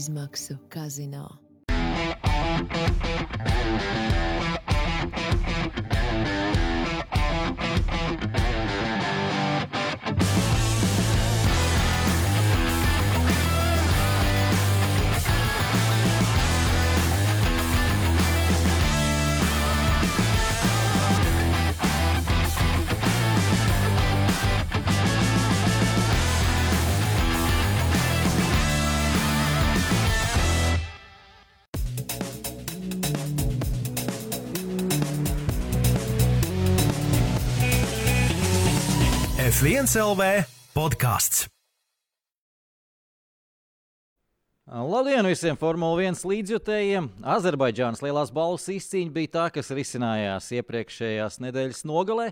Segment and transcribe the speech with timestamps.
[0.00, 1.28] Bismarck sur Casino.
[39.80, 40.24] F1 LV
[40.76, 41.46] podkāsts.
[44.68, 47.06] Labdien visiem Formule 1 līdzjutējiem!
[47.24, 52.28] Azerbaidžānas lielās balvas izcīņa bija tā, kas risinājās iepriekšējās nedēļas nogalē.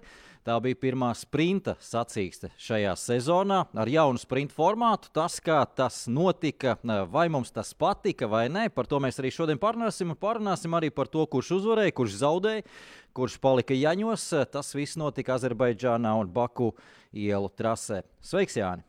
[0.48, 5.10] Tā bija pirmā sprinta sacīkste šajā sezonā ar jaunu sprinta formātu.
[5.12, 6.78] Tas, kā tas notika,
[7.12, 10.16] vai mums tas patika vai nē, par to mēs arī šodien parunāsim.
[10.16, 12.64] Parunāsim arī par to, kurš uzvarēja, kurš zaudēja,
[13.12, 14.24] kurš palika Jaņos.
[14.48, 16.72] Tas viss notika Azerbaidžānā un Baku
[17.12, 18.00] ielu trasē.
[18.24, 18.88] Sveiks, Jāni!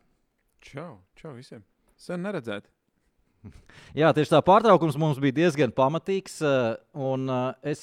[0.64, 1.60] Čau, čau visiem!
[2.00, 2.72] Sen neredzēt!
[3.96, 6.36] Jā, tieši tā pārtraukums mums bija diezgan pamatīgs.
[6.94, 7.30] Un
[7.66, 7.82] es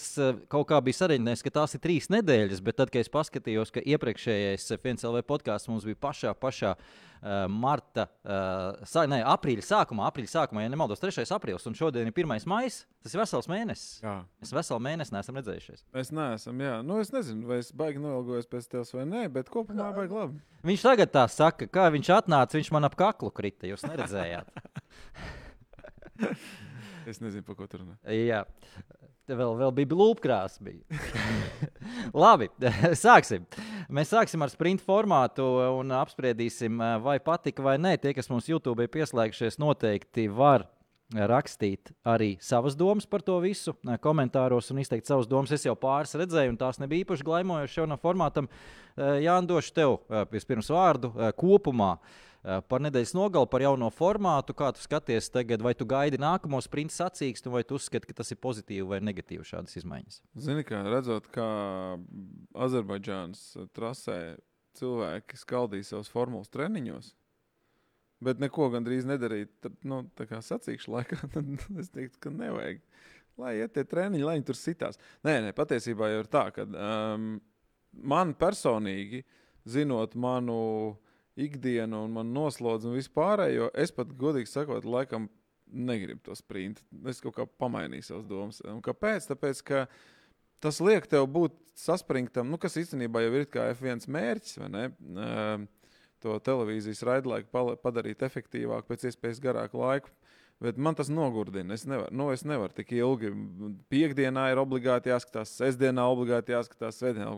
[0.51, 3.83] kaut kā biju sarunājis, ka tās ir trīs nedēļas, bet tad, kad es paskatījos, ka
[3.83, 6.75] iepriekšējais FNCLV podkāsts mums bija pašā, pašā
[7.49, 8.07] marta,
[8.87, 11.25] sā, ne, aprīļa sākumā, aprīļa sākumā, ja nemaldos, 3.
[11.33, 12.45] aprīlis, un šodien ir 1.
[12.49, 12.85] maija.
[13.03, 14.01] Tas ir vesels mēnesis.
[14.03, 14.17] Jā.
[14.43, 15.85] Mēs veselu mēnesi neesam redzējušies.
[15.95, 16.73] Mēs neesam, jā.
[16.83, 20.41] Nu, es nezinu, vai es baigi noilgojos pēc tevis vai nē, bet kopumā baigi labi.
[20.67, 23.69] Viņš tagad tā saka, kā viņš atnāca, viņš man ap kaklu krita.
[23.69, 24.51] Jūs neredzējāt.
[27.07, 27.93] Es nezinu, par ko tur runā.
[28.11, 28.41] Jā,
[29.27, 30.73] te vēl, vēl bija blūmkrāsa.
[32.23, 32.49] Labi,
[33.05, 33.45] sāksim.
[33.87, 35.45] Mēs sāksim ar sprinta formātu
[35.77, 37.95] un apspriedīsim, vai patika vai nē.
[38.03, 40.67] Tie, kas mums YouTube ir pieslēgšies, noteikti var
[41.15, 43.71] rakstīt arī savas domas par to visu,
[44.03, 45.53] komentāros un izteikt savas domas.
[45.55, 48.51] Es jau pāris redzēju, un tās nebija īpaši glaimojošas jaunam formātam.
[48.97, 49.99] Jā, došu tev
[50.33, 51.95] vispirms vārdu kopumā.
[52.47, 56.95] Par nedēļas nogali, par jauno formātu, kā tu skaties tagad, vai tu gaidi nākamo sprinta
[56.95, 60.21] sacīkstu, vai tu uzskati, ka tas ir pozitīvi vai negatīvi šādas izmaiņas?
[60.45, 61.47] Zini, kā redzot, kā
[62.55, 63.41] Azerbaidžānas
[63.75, 64.19] trasē
[64.79, 67.09] cilvēki skaldīja savus formulas treniņos,
[68.23, 71.49] bet neko gandrīz nedarīt, tad, nu, tā kā sacīkšu laikā, tad
[71.81, 72.79] es teiktu, ka nevajag.
[73.37, 74.95] Lai iet tie treniņi, lai viņi tur sitās.
[75.27, 77.27] Nē, nē, patiesībā jau ir tā, ka um,
[77.91, 79.21] man personīgi,
[79.67, 80.61] zinot manu
[81.37, 85.29] ikdienu un man noslodz un vispārējo, es pat godīgi sakot, laikam
[85.67, 86.83] negribu to sprintu.
[87.09, 88.61] Es kaut kā pamainīju savas domas.
[88.65, 89.27] Un kāpēc?
[89.29, 89.85] Tāpēc, ka
[90.63, 94.85] tas liek tev būt saspringtam, nu, kas īstenībā jau ir kā F1 mērķis, vai ne?
[95.13, 95.65] Uh,
[96.23, 100.09] to televīzijas raidlaiku padarīt efektīvāku, pēc iespējas garāku laiku.
[100.63, 101.75] Bet man tas nogurdina.
[101.75, 103.29] Es nevaru, nu, es nevaru tik ilgi.
[103.93, 107.29] Piektdienā ir obligāti jāskatās, sestdienā obligāti jāskatās, svētdienā.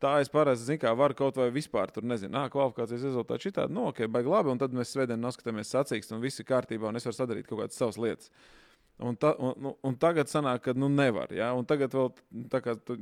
[0.00, 3.74] Tā es parasti zinu, kā var kaut vai vispār tur nezinu, ah, kvalifikācijas rezultāti šitādi,
[3.76, 6.96] nu, ok, baigi labi, un tad mēs svētdien noskatāmies sacīkst, un viss ir kārtībā, un
[6.96, 8.30] es varu sadarīt kaut kādas savas lietas.
[9.00, 11.34] Un, ta, un, un, un tagad sanāk, ka nu, nevar.
[11.36, 11.50] Ja?
[11.56, 12.08] Un tagad vēl
[12.52, 12.96] tā kā tu,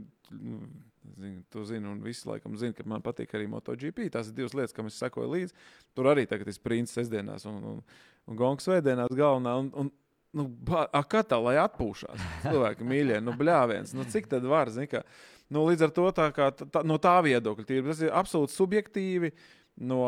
[1.17, 4.11] zini, tu zini, un visi laikam zina, ka man patīk arī MotoGP.
[4.15, 5.57] Tās ir divas lietas, kam es sekoju līdzi.
[5.97, 7.81] Tur arī tagad ir sprints sestdienās un, un,
[8.29, 9.57] un gongs svētdienās galvenā.
[9.65, 9.95] Un, un,
[10.37, 10.45] Nu,
[11.09, 12.25] kā tā, lai atpūšās?
[12.45, 13.95] Cilvēki mīļie, nu, bļāviens.
[13.97, 14.69] Nu, cik tad var?
[14.69, 15.01] Zini, ka,
[15.49, 19.33] nu, līdz ar to tā, kā, tā, no tā viedokļa tīri, tas ir absolūti subjektīvi.
[19.89, 20.03] No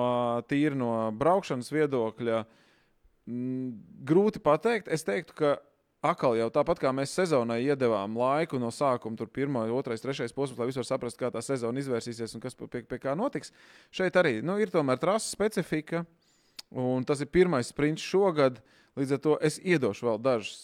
[0.51, 2.43] tīri no braukšanas viedokļa
[3.31, 3.73] m,
[4.07, 4.93] grūti pateikt.
[4.93, 5.55] Es teiktu, ka
[6.05, 10.59] atkal jau tāpat kā mēs sezonai iedavām laiku no sākuma, tur pirmā, otrais, trešais posms,
[10.59, 13.53] lai vispār saprastu, kā tā sezona izvērsīsies un kas pie, pie kā notiks.
[13.95, 16.05] Šeit arī nu, ir tomēr trases specifika,
[16.71, 18.63] un tas ir pirmais sprints šogad.
[18.99, 20.55] Līdz ar to es iedošu vēl dažus,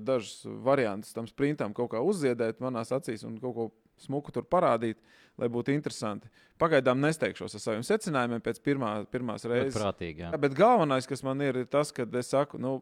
[0.00, 3.66] dažus variantus tam sprintam, kaut kā uzziedēt manās acīs un kaut ko
[4.02, 4.98] smuku tur parādīt,
[5.40, 6.30] lai būtu interesanti.
[6.60, 9.74] Pagaidām nesteigšos ar saviem secinājumiem pēc pirmā, pirmās reizes.
[9.76, 10.32] Prātīgi, jā.
[10.40, 12.76] Bet galvenais, kas man ir, ir tas, ka es saku, nu,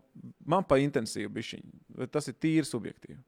[0.45, 2.09] man pa intensīvu bišķiņu.
[2.13, 3.21] Tas ir tīri subjektīvi.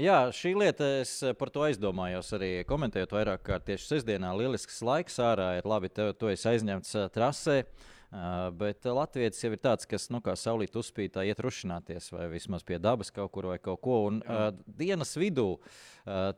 [0.00, 3.64] Jā, šī lieta, es par to aizdomājos arī komentējot vairāk kārt.
[3.66, 7.56] Tieši sestdienā lielisks laiks ārā ir labi, tu esi aizņemts trasē.
[7.64, 7.88] Uh,
[8.58, 12.80] bet Latvijas jau ir tāds, kas, nu, kā saulīt uzspīd, iet rušināties, vai vismaz pie
[12.82, 14.00] dabas kaut kur vai kaut ko.
[14.08, 15.52] Un uh, dienas vidū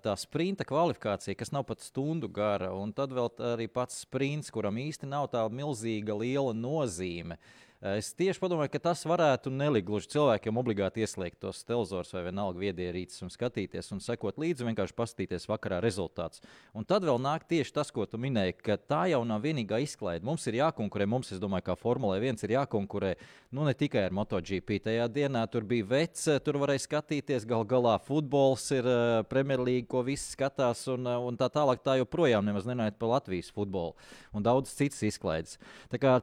[0.05, 4.77] tā sprinta kvalifikācija, kas nav pat stundu gara, un tad vēl arī pats sprints, kuram
[4.83, 7.39] īsti nav tā milzīga liela nozīme.
[7.83, 12.61] Es tieši padomāju, ka tas varētu nelikt gluži cilvēkiem obligāti ieslēgt tos televizors vai vienalga
[12.61, 16.45] viedierīces un skatīties un sekot līdzi, vienkārši paskatīties vakarā rezultātus.
[16.79, 20.23] Un tad vēl nāk tieši tas, ko tu minēji, ka tā jau nav vienīgā izklaide.
[20.23, 23.11] Mums ir jākonkurē, mums, es domāju, kā Formulē 1 ir jākonkurē
[23.51, 24.79] nu, ne tikai ar MotoGP.
[24.87, 30.05] Tajā dienā tur bija vecs, tur varēja skatīties, gal galā futbols ir uh, Premjerlīga, ko
[30.07, 31.83] visi skatās, un, un tā tālāk.
[31.83, 33.99] Tā joprojām nemaz nenāja par Latvijas futbolu
[34.31, 35.59] un daudz citas izklaides.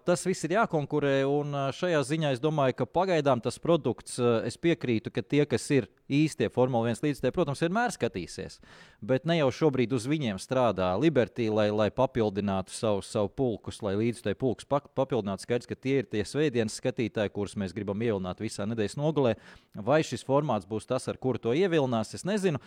[0.07, 1.19] Tas viss ir jākonkurē.
[1.27, 5.63] Un, Un šajā ziņā es domāju, ka pagaidām tas produkts, es piekrītu, ka tie, kas
[5.73, 8.59] ir īstie Formule 1 līdzekļi, protams, vienmēr skatīsies.
[9.01, 13.95] Bet ne jau šobrīd uz viņiem strādā Liberty, lai, lai papildinātu savu, savu pulkus, lai
[13.97, 15.47] līdzekļu pulkus papildinātu.
[15.47, 19.33] Skaidrs, ka tie ir tie svētdienas skatītāji, kurus mēs gribam ievilināt visā nedēļas nogalē.
[19.73, 22.61] Vai šis formāts būs tas, ar kuru to ievilinās, es nezinu.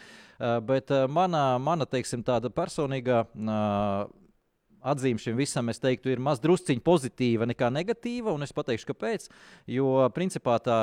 [0.66, 3.28] Bet mana, mana teiksim, tāda personīgā
[4.82, 8.34] atzīme šim visam, es teiktu, ir mazdrusciņa pozitīva nekā negatīva.
[8.34, 9.28] Un es pateikšu, kāpēc.
[9.70, 10.78] Jo principā tā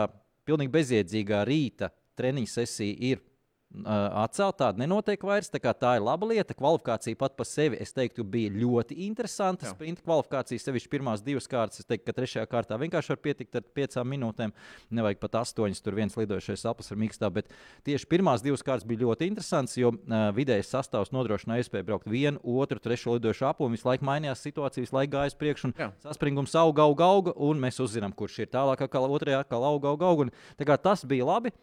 [0.48, 3.24] pilnīgi bezjēdzīgā rīta treniņa sesija ir
[3.70, 4.58] atcelt.
[4.58, 5.50] Tāda nenotiek vairs.
[5.52, 6.56] Tā, tā ir laba lieta.
[6.58, 9.68] Kvalifikācija pat par sevi, es teiktu, bija ļoti interesanta.
[9.68, 9.74] Jā.
[9.76, 11.84] Sprinta kvalifikācija, sevišķi pirmās divas kārtas.
[11.84, 14.54] Es teiktu, ka trešajā kārtā vienkārši var pietikt ar piecām minūtēm.
[14.98, 17.30] Nevajag pat astoņas, tur viens lidojošais aplis ar mīkstā.
[17.34, 17.52] Bet
[17.88, 22.42] tieši pirmās divas kārtas bija ļoti interesantas, jo uh, vidējais sastāvs nodrošināja iespēju braukt vienu,
[22.42, 23.70] otru, trešo lidojošu apli.
[23.76, 25.74] Visu laiku mainījās situācija, visu laiku gāja uz priekšu.
[26.04, 30.10] Saspringums auga, auga, auga, un mēs uzzinām, kurš ir tālāk, kā otrajā, kā auga, auga,
[30.10, 30.80] auga.
[30.80, 31.54] Tas bija labi.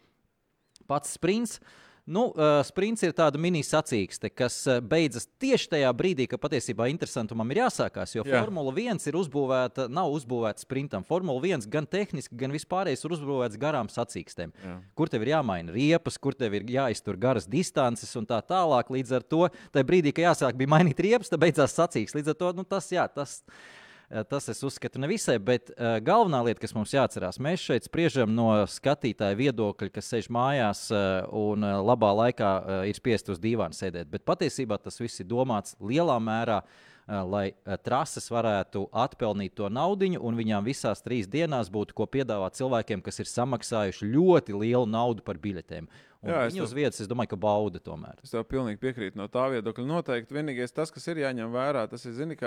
[0.86, 1.58] Pats sprints.
[1.58, 6.86] Uh, Nu, uh, sprints ir tāda mini-sacīkste, kas uh, beidzas tieši tajā brīdī, kad patiesībā
[6.92, 8.12] interesantumam ir jāsākās.
[8.14, 8.44] Jo Jā.
[8.44, 11.02] Formula 1 ir uzbūvēta, nav uzbūvēta sprintam.
[11.08, 14.76] Formula 1 gan tehniski, gan vispārējais ir uzbūvēts garām sacīkstēm, Jā.
[14.94, 18.92] kur tev ir jāmaina riepas, kur tev ir jāiztur garas distances un tā tālāk.
[18.94, 22.14] Līdz ar to, tajā brīdī, kad jāsāk bija mainīt riepas, tad beidzās sacīksts.
[22.20, 23.84] Līdz ar to nu, tas, jā, tas ir Eh,
[24.30, 28.50] tas es uzskatu nevisai, bet uh, galvenā lieta, kas mums jāatcerās, mēs šeit spriežam no
[28.70, 32.50] skatītāja viedokļa, kas sēž mājās uh, un labā laikā
[32.90, 34.10] ir spiests uz dīvāna sēdēt.
[34.12, 36.62] Bet patiesībā tas viss ir domāts lielā mērā
[37.06, 37.52] lai
[37.86, 43.22] trases varētu atpelnīt to naudu, un viņām visās trīs dienās būtu ko piedāvāt cilvēkiem, kas
[43.22, 45.86] ir samaksājuši ļoti lielu naudu par biļetēm.
[46.26, 48.18] Jā, viņi uz vietas, es domāju, ka bauda tomēr.
[48.24, 49.86] Es tev pilnīgi piekrītu no tā viedokļa.
[49.86, 52.38] Noteikti vienīgais tas, kas ir jāņem vērā, tas ir zini,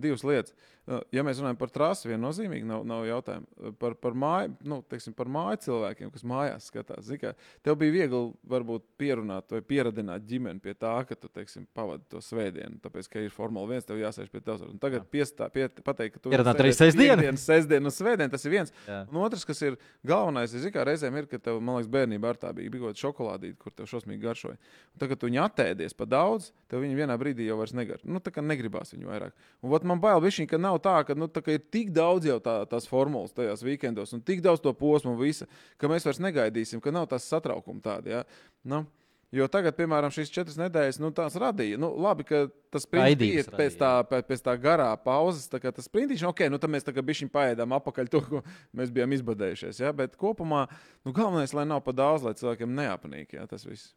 [0.00, 0.54] divas lietas.
[0.90, 3.46] Uh, ja mēs runājam par trasi, viennozīmīgi nav, nav jautājumu.
[3.60, 7.04] Uh, par, par, māju, nu, teiksim, par māju cilvēkiem, kas mājās skatās.
[7.06, 7.32] Zini, kā,
[7.66, 12.22] tev bija viegli varbūt pierunāt vai pieradināt ģimeni pie tā, ka tu teiksim, pavadi to
[12.24, 14.64] svētdienu, tāpēc, ka ir Formula 1, tev jāsēž pie tevis.
[14.82, 17.36] Tagad piestā, pie, pateikt, ka tu ir arī sestdiena.
[17.38, 18.74] Sestdiena un svētdiena, tas ir viens.
[18.88, 19.04] Jā.
[19.12, 22.40] Un otrs, kas ir galvenais, ir, kā reizēm ir, ka tev, man liekas, bērnībā ar
[22.40, 22.90] tā bija, bija
[23.20, 24.56] šokolādīte, kur tev šausmīgi garšoja.
[24.94, 28.00] Un tagad, kad viņi attēdies pa daudz, tev viņi vienā brīdī jau vairs negar.
[28.04, 29.34] Nu, tā kā negribās viņu vairāk.
[29.62, 32.26] Un vat, man bail, bišķiņ, ka nav tā, ka nu, tā, ka ir tik daudz
[32.26, 36.06] jau tā, tās formulas tajās weekendos un tik daudz to posmu un visa, ka mēs
[36.08, 38.20] vairs negaidīsim, ka nav tās satraukuma tāda.
[38.20, 38.24] Ja?
[38.64, 38.84] Nu,
[39.30, 41.78] Jo tagad, piemēram, šīs četras nedēļas, nu, tās radīja.
[41.78, 42.42] Nu, labi, ka
[42.74, 45.46] tas bija pēc tā, pēc tā garā pauzes.
[45.52, 48.42] Tā tas sprintiņš, ok, nu, tad mēs tā kā bišķiņ paēdām apakaļ to, ko
[48.74, 49.78] mēs bijām izbadējušies.
[49.84, 49.92] Ja?
[49.94, 50.64] Bet kopumā,
[51.06, 53.46] nu, galvenais, lai nav pa daudz, lai cilvēkiem neapnīk ja?
[53.50, 53.92] tas viss.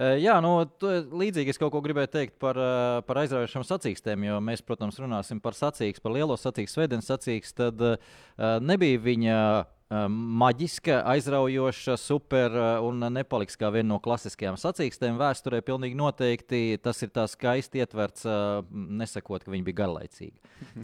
[0.00, 0.54] Jā, nu,
[1.20, 2.56] līdzīgi es kaut ko gribēju teikt par,
[3.04, 7.58] par aizraujošām sacīkstēm, jo mēs, protams, runāsim par sacīkstu, par lielo sacīkstu, svētdienas sacīkstu.
[7.60, 8.16] Tad uh,
[8.64, 9.36] nebija viņa
[9.90, 12.54] maģiska, aizraujoša, super
[12.86, 15.16] un nepaliks kā viena no klasiskajām sacīkstēm.
[15.18, 18.26] Vēsturē pilnīgi noteikti tas ir tā skaisti ietverts,
[18.70, 20.36] nesakot, ka viņi bija garlaicīgi.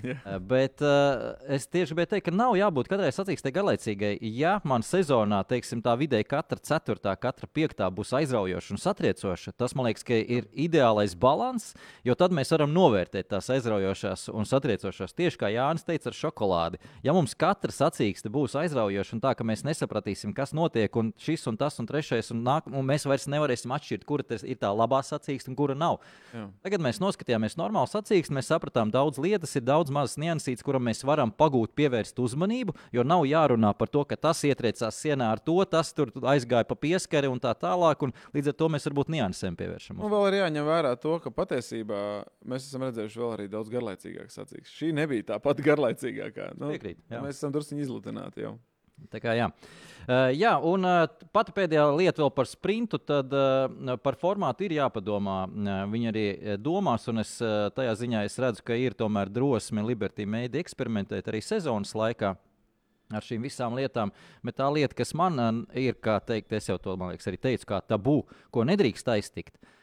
[0.02, 0.38] yeah.
[0.52, 4.10] Bet es tieši gribēju teikt, ka nav jābūt katrai sacīkstei garlaicīgai.
[4.34, 9.76] Ja man sezonā, teiksim, tā vidēji katra ceturtā, katra piektā būs aizraujoša un satriecoša, tas
[9.78, 11.70] man liekas, ka ir ideālais balans,
[12.02, 15.14] jo tad mēs varam novērtēt tās aizraujošās un satriecošās.
[15.14, 16.82] Tieši kā Jānis teica ar šokolādi.
[17.06, 21.12] Ja mums katra sacīkste būs aizraujoša, aizraujoši un tā, ka mēs nesapratīsim, kas notiek, un
[21.20, 24.70] šis un tas un trešais, un, nāk, un mēs vairs nevarēsim atšķirt, kura ir tā
[24.72, 26.00] labā sacīksta un kura nav.
[26.32, 26.46] Jā.
[26.64, 31.04] Tagad mēs noskatījāmies normāli sacīkstu, mēs sapratām daudz lietas, ir daudz mazas niansītas, kuram mēs
[31.06, 35.58] varam pagūt, pievērst uzmanību, jo nav jārunā par to, ka tas ietriecās sienā ar to,
[35.68, 39.58] tas tur aizgāja pa pieskari un tā tālāk, un līdz ar to mēs varbūt niansēm
[39.58, 40.00] pievēršam.
[40.00, 42.00] Un vēl ir jāņem vērā to, ka patiesībā
[42.48, 44.76] mēs esam redzējuši vēl arī daudz garlaicīgākas sacīkstes.
[44.76, 46.52] Šī nebija tā pati garlaicīgākā.
[46.60, 47.22] Nu, Piekrīt, jā.
[47.24, 48.56] mēs esam drusku izlutināti jau.
[49.12, 49.50] Tā kā, jā.
[50.06, 51.02] Uh, jā, un uh,
[51.34, 55.36] pati pēdējā lieta vēl par sprintu, tad uh, par formātu ir jāpadomā.
[55.50, 56.26] Uh, viņi arī
[56.62, 61.28] domās, un es uh, tajā ziņā es redzu, ka ir tomēr drosme Liberty Media eksperimentēt
[61.32, 62.36] arī sezonas laikā.
[63.14, 64.10] Ar šīm visām lietām,
[64.42, 67.78] bet tā lieta, kas man ir, kā teikt, es jau to liekas, arī teicu, kā
[67.86, 68.16] tabū,
[68.50, 69.75] ko nedrīkst aiztikt, Uh,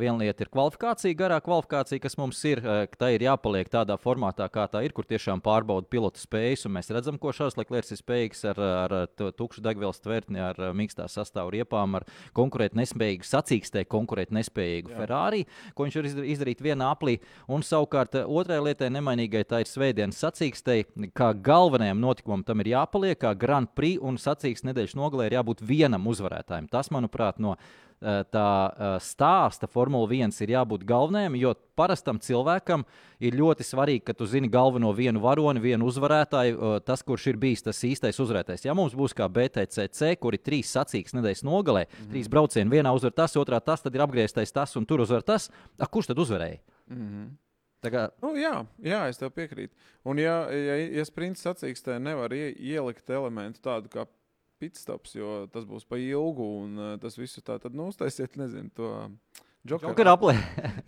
[0.00, 2.62] viena lieta ir kvalifikācija, garā kvalifikācija, kas mums ir.
[2.64, 6.66] Uh, tā ir jāpaliek tādā formātā, kā tā ir, kur tiešām pārbauda pilotu spējas.
[6.72, 8.94] Mēs redzam, ko Šārs Leclerc ir spējīgs ar, ar
[9.38, 15.02] tukšu degvielas tvertni, ar mīkstā sastāvā riepām, ar konkurēt nespējīgu sacīkstē, konkurēt nespējīgu Jā.
[15.02, 17.18] Ferrari, ko viņš var izdarīt vienā aplī.
[17.50, 20.80] Un savukārt otrajai lietai nemainīgai tā ir svētdienas sacīkstē,
[21.16, 25.62] kā galvenajam notikumam tam ir jāpaliek, kā Grand Prix un sacīksts nedēļas nogalē ir jābūt
[25.66, 26.70] vienam uzvarētājam.
[26.70, 32.84] Tas, manuprāt, no Eh, tā eh, stāsta Formula 1 ir jābūt galvenajam, jo parastam cilvēkam
[33.20, 37.40] ir ļoti svarīgi, ka tu zini galveno vienu varoni, vienu uzvarētāju, eh, tas, kurš ir
[37.40, 38.64] bijis tas īstais uzvarētājs.
[38.64, 42.10] Ja mums būs kā BTCC, kur ir trīs sacīks nedēļas nogalē, mm -hmm.
[42.14, 45.50] trīs braucieni, vienā uzvar tas, otrā tas, tad ir apgrieztais tas un tur uzvar tas,
[45.78, 46.58] A, kurš tad uzvarēja?
[46.88, 47.28] Mm -hmm.
[47.88, 48.10] Kā...
[48.20, 49.72] Nu, jā, jā, es tev piekrītu.
[50.04, 54.04] Un, ja, ja, ja sprints sacīkstē nevar ie, ielikt elementu tādu kā
[54.60, 56.48] pitstops, jo tas būs pa ilgu.
[56.64, 58.90] Un uh, tas viss tā tad nu, uztaisiet, nezinu, to.
[59.68, 60.32] Joker aplē.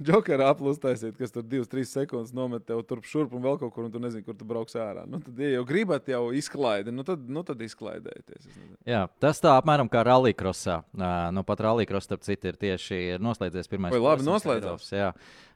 [0.00, 3.84] Joker aplē uztaisīt, kas tur 2-3 sekundes nomet tev turp šurp un vēl kaut kur,
[3.84, 5.04] un tu nezini, kur tu brauks ārā.
[5.04, 8.48] Nu, tad, ja jau gribat jau izklaidi, nu tad, nu, tad izklaidēties.
[8.88, 10.78] Jā, tas tā apmēram kā rallycrossā.
[10.96, 13.92] Nu, pat rallycross, starp citu, ir tieši ir noslēdzies pirmais.
[13.92, 14.88] Vai labi noslēdzās?
[14.96, 15.12] Jā.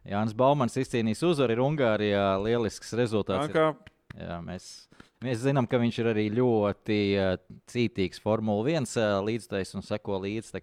[0.07, 3.49] Jānis Baumans izcīnījis uzvaru, ir Ungārijā lielisks rezultāts.
[3.49, 3.95] Tā kā...
[4.17, 4.87] Jā, mēs
[5.25, 7.37] Mēs zinām, ka viņš ir arī ļoti uh,
[7.73, 10.61] cītīgs Formule 1 uh, līdztais un seko līdzi.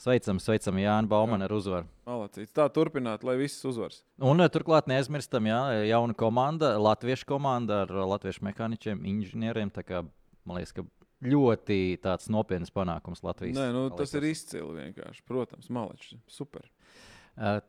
[0.00, 1.88] Sveicam, sveicam Jānu Baumanu ar uzvaru.
[2.08, 2.54] Malacīts.
[2.56, 4.02] Tā turpināt, lai viss uzvaras.
[4.16, 9.72] Un uh, turklāt neaizmirstam, jā, jauna komanda, latviešu komanda ar latviešu mehāniķiem, inženieriem.
[9.84, 10.02] Kā,
[10.48, 10.86] man liekas, ka
[11.24, 13.56] ļoti tāds nopietns panākums Latvijas.
[13.56, 15.24] Nē, nu, tas ir izcili vienkārši.
[15.28, 16.16] Protams, malečs.
[16.32, 16.64] Super.
[17.36, 17.60] Uh,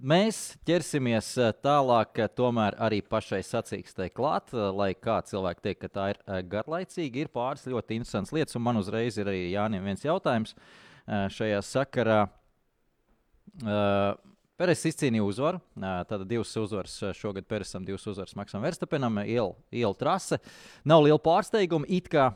[0.00, 5.80] Mēs ķersimies eh, tālāk, eh, tomēr arī pašai sacīkstei klāt, eh, lai kā cilvēki teikt,
[5.82, 7.20] ka tā ir garlaicīga.
[7.20, 10.56] Ir pāris ļoti interesants lietas, un man uzreiz ir arī Jānis viens jautājums
[11.10, 12.20] šajā sakarā.
[14.60, 15.60] Peres izcīnīja uzvaru.
[15.74, 20.38] Tātad divas uzvaras šogad Peresam, divas uzvaras Maksam Verstapenam, iela trase.
[20.84, 22.30] Nav liela pārsteiguma, it kā,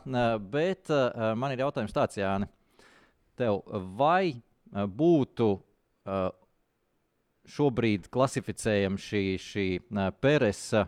[0.51, 0.91] bet
[1.37, 2.49] man ir jautājums tāds, Jāni,
[3.39, 3.61] tev
[3.95, 4.35] vai
[4.73, 5.53] būtu
[7.49, 9.65] šobrīd klasificējam šī, šī
[10.21, 10.85] Peresa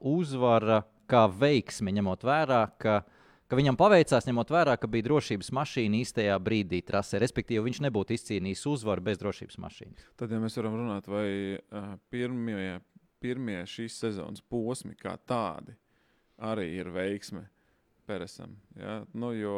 [0.00, 3.00] uzvara kā veiksmi, ņemot vērā, ka,
[3.48, 7.20] ka viņam paveicās, ņemot vērā, ka bija drošības mašīna īstajā brīdī trasē.
[7.22, 10.08] Respektīvi, viņš nebūtu izcīnījis uzvaru bez drošības mašīnas.
[10.20, 11.28] Tad, ja mēs varam runāt, vai
[12.12, 12.78] pirmie,
[13.22, 15.76] pirmie šīs sezonas posmi kā tādi
[16.38, 17.42] arī ir veiksmi.
[18.08, 18.54] Peresam.
[18.72, 19.02] Ja?
[19.12, 19.54] Nu, jo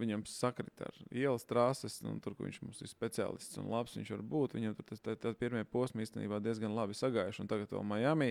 [0.00, 4.14] viņam sakrit ar ielas trāses, un tur, kur viņš mums ir speciālists un labs, viņš
[4.14, 4.56] var būt.
[4.56, 7.44] Viņam tur tas tā, tā pirmie posmi īstenībā diezgan labi sagājuši.
[7.44, 8.30] Un tagad vēl Miami,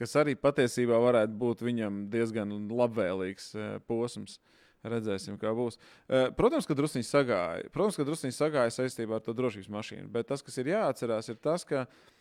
[0.00, 4.40] kas arī patiesībā varētu būt viņam diezgan labvēlīgs uh, posms.
[4.88, 5.78] Redzēsim, kā būs.
[6.06, 7.70] Uh, protams, ka druskuļi sagāja.
[7.74, 10.10] Protams, ka druskuļi sagāja saistībā ar to drošības mašīnu.
[10.14, 12.17] Bet tas, kas ir jāatcerās, ir tas, ka uh,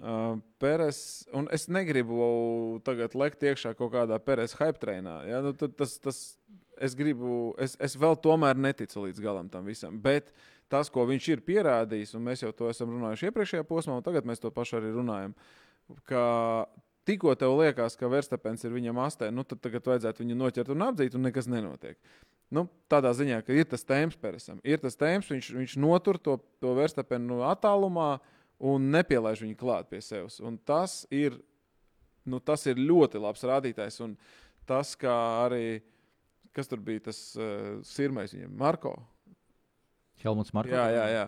[0.00, 5.18] Uh, Peres, un es negribu tagad lekt iekšā kaut kādā Peres hype treinā.
[5.28, 5.40] Ja?
[5.44, 6.20] Nu, tas, tas,
[6.80, 9.98] es, gribu, es, es vēl tomēr neticu līdz galam tam visam.
[10.00, 10.32] Bet
[10.72, 14.24] tas, ko viņš ir pierādījis, un mēs jau to esam runājuši iepriekšējā posmā, un tagad
[14.24, 15.36] mēs to pašu arī runājam,
[16.08, 16.24] ka
[17.04, 20.88] tikko tev liekas, ka Verstapens ir viņam astē, nu, tad tagad vajadzētu viņu noķert un
[20.88, 22.00] apdzīt, un nekas nenotiek.
[22.50, 24.64] Nu, tādā ziņā, ka ir tas tēmas Peresam.
[24.64, 28.14] Ir tas tēmas, viņš, viņš notur to, to Verstapenu attālumā.
[28.16, 30.38] Uh, un nepielaiž viņu klāt pie sevis.
[30.44, 31.38] Un tas ir,
[32.28, 34.00] nu, tas ir ļoti labs rādītājs.
[34.04, 34.16] Un
[34.68, 35.14] tas, kā
[35.46, 35.80] arī,
[36.56, 38.98] kas tur bija tas uh, sirmais viņam, Marko.
[40.20, 40.76] Helmuts Marko.
[40.76, 41.24] Jā, jā, jā.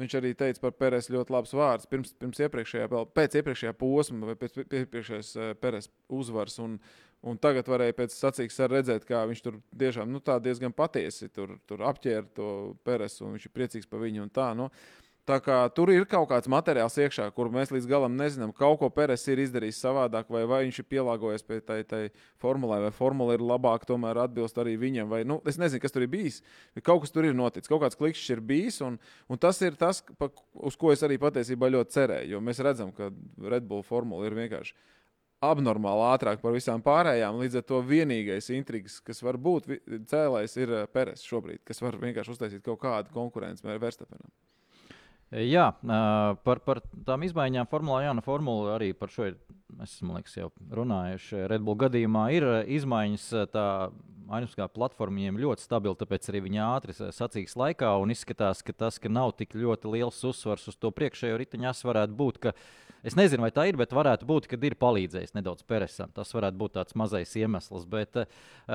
[0.00, 1.88] Viņš arī teica par Pēres ļoti labs vārds.
[1.90, 6.56] Pirms, pirms iepriekšējā, pēc iepriekšējā posma vai pēc iepriekšējās uh, Pēres uzvaras.
[6.62, 6.78] Un,
[7.26, 11.84] un tagad varēja pēc sacīks redzēt, kā viņš tur tiešām nu, diezgan patiesi tur, tur
[11.90, 12.48] apķēra to
[12.86, 14.30] Pēres un viņš ir priecīgs par viņu.
[14.32, 18.16] Tā, nu, uh, Tā kā tur ir kaut kāds materiāls iekšā, kur mēs līdz galam
[18.18, 22.00] nezinām, kaut ko Pēters ir izdarījis savādāk, vai, vai viņš ir pielāgojies pie tai, tai
[22.42, 25.06] formulai, vai formula ir labāka, tomēr atbilst arī viņam.
[25.12, 26.40] Vai, nu, es nezinu, kas tur ir bijis.
[26.82, 28.98] Kaut kas tur ir noticis, kaut kāds klikšķis ir bijis, un,
[29.30, 30.32] un tas ir tas, pa,
[30.66, 32.32] uz ko es arī patiesībā ļoti cerēju.
[32.34, 33.12] Jo mēs redzam, ka
[33.54, 34.74] Red Bull formula ir vienkārši
[35.46, 37.38] abnormāli ātrāk par visām pārējām.
[37.38, 39.70] Līdz ar to vienīgais intrigas, kas var būt
[40.10, 44.26] cēlājs, ir Pēters šobrīd, kas var vienkārši uztaisīt kaut kādu konkurenci Verstapenam.
[45.30, 45.68] Jā,
[46.42, 49.36] par, par tām izmaiņām formulā, jā, no formula arī par šo ir,
[49.84, 51.44] es, man liekas, jau runājuši.
[51.50, 52.48] Red Bull gadījumā ir
[52.78, 53.66] izmaiņas tā
[54.30, 57.90] Ainiskā platforma viņiem ļoti stabila, tāpēc arī viņi ātri sacīks laikā.
[57.98, 62.14] Un izskatās, ka tas, ka nav tik ļoti liels uzsvars uz to priekšējo riteņas, varētu
[62.14, 62.38] būt.
[63.00, 66.10] Es nezinu, vai tā ir, bet varētu būt, ka ir palīdzējis nedaudz Peresam.
[66.12, 67.86] Tas varētu būt tāds mazais iemesls.
[67.88, 68.26] Bet uh,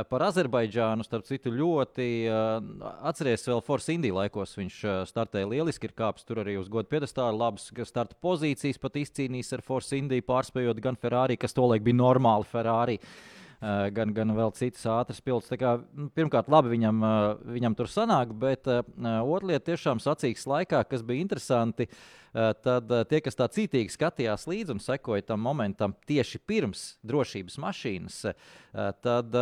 [0.10, 2.58] par Azerbaidžānu, starp citu, ļoti uh,
[3.06, 6.90] atcerieties, vēl Force Indija laikos viņš uh, startēja lieliski, ir kāpis tur arī uz godu
[6.90, 12.00] piedestālu, labas starta pozīcijas, pat izcīnījis ar Force Indiju, pārspējot gan Ferrari, kas tolaik bija
[12.04, 13.00] normāli Ferrari.
[13.02, 13.34] Uh,
[13.96, 15.60] gan, gan vēl citas ātras pilsētas.
[15.60, 18.82] Kā, nu, pirmkārt, labi viņam, uh, viņam tur sanāk, bet uh,
[19.24, 21.90] otrā lieta tiešām sacīks laikā, kas bija interesanti.
[22.36, 28.18] Tad tie, kas tā cītīgi skatījās līdzi un sekoja tam momentam tieši pirms drošības mašīnas,
[29.06, 29.38] tad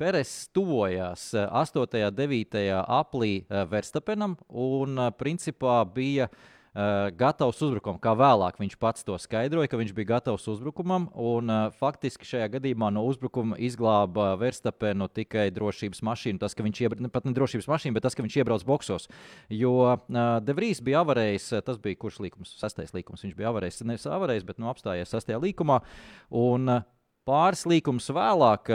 [0.00, 1.82] Peres tuvojās 8.
[1.84, 2.56] un 9.
[2.80, 3.34] aplī
[3.68, 6.30] Verstapenam un principā bija
[6.74, 7.98] uh, gatavs uzbrukumam.
[8.02, 11.08] Kā vēlāk viņš pats to skaidroja, ka viņš bija gatavs uzbrukumam.
[11.14, 16.42] Un, uh, faktiski šajā gadījumā no uzbrukuma izglāba Verstapenu tikai drošības mašīna.
[16.42, 19.10] Tas, ka viņš iebrauc, pat ne drošības mašīna, bet tas, ka viņš iebrauc boxos.
[19.50, 23.26] Jo uh, Devrīs bija avarējis, tas bija kurš līkums, sastais līkums.
[23.26, 25.82] Viņš bija avarējis, nevis avarējis, bet nu, apstājies sastajā līkumā.
[26.30, 26.80] Un
[27.28, 28.74] pāris līkums vēlāk.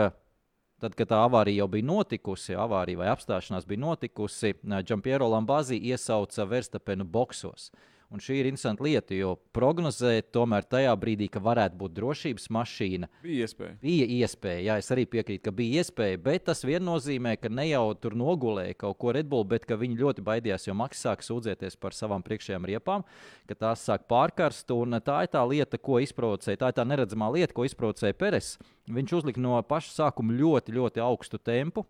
[0.76, 4.52] Uh, Tad, kad tā avārija jau bija notikusi, avārija vai apstāšanās bija notikusi,
[4.84, 7.70] Džampiero Lambāzi iesauca Verstapenu boxos.
[8.14, 13.10] Un šī ir interesanta lieta, jo prognozēt tomēr tajā brīdī, ka varētu būt drošības mašīna.
[13.24, 13.78] Bija iespēja.
[13.82, 17.66] Bija iespēja, jā, es arī piekrītu, ka bija iespēja, bet tas vien nozīmē, ka ne
[17.72, 21.26] jau tur nogulēja kaut ko Red Bull, bet ka viņi ļoti baidījās, jo Maks sāk
[21.26, 23.04] sūdzēties par savām priekšējām riepām,
[23.50, 24.70] ka tās sāk pārkarst.
[24.70, 28.56] Tā ir tā lieta, ko izprovocēja, tā ir tā neredzamā lieta, ko izprovocēja Peres.
[28.86, 31.88] Viņš uzlika no paša sākuma ļoti, ļoti augstu tempu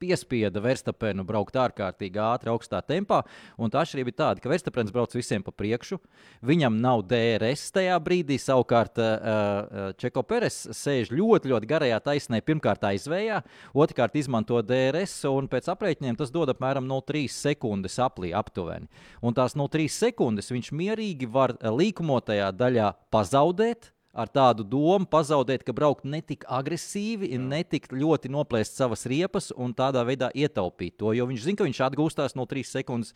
[0.00, 3.22] piespieda Verstapenu braukt ārkārtīgi ātri, augstā tempā.
[3.58, 5.98] Un tā atšķirība ir tāda, ka Verstapens brauc visiem pa priekšu.
[6.46, 8.38] Viņam nav DRS tajā brīdī.
[8.42, 12.40] Savukārt uh, Čeko Peres sēž ļoti, ļoti garajā taisnē.
[12.46, 13.42] Pirmkārt, aizvējā,
[13.74, 18.88] otrkārt, izmanto DRS, un pēc aprēķiniem tas dod apmēram 0,3 sekundes aplī aptuveni.
[19.22, 25.74] Un tās 0,3 sekundes viņš mierīgi var līkumotajā daļā pazaudēt ar tādu domu pazaudēt, ka
[25.76, 27.40] braukt netik agresīvi, Jā.
[27.40, 31.12] netik ļoti noplēst savas riepas un tādā veidā ietaupīt to.
[31.14, 33.14] Jo viņš zina, ka viņš atgūstās no 3 sekundes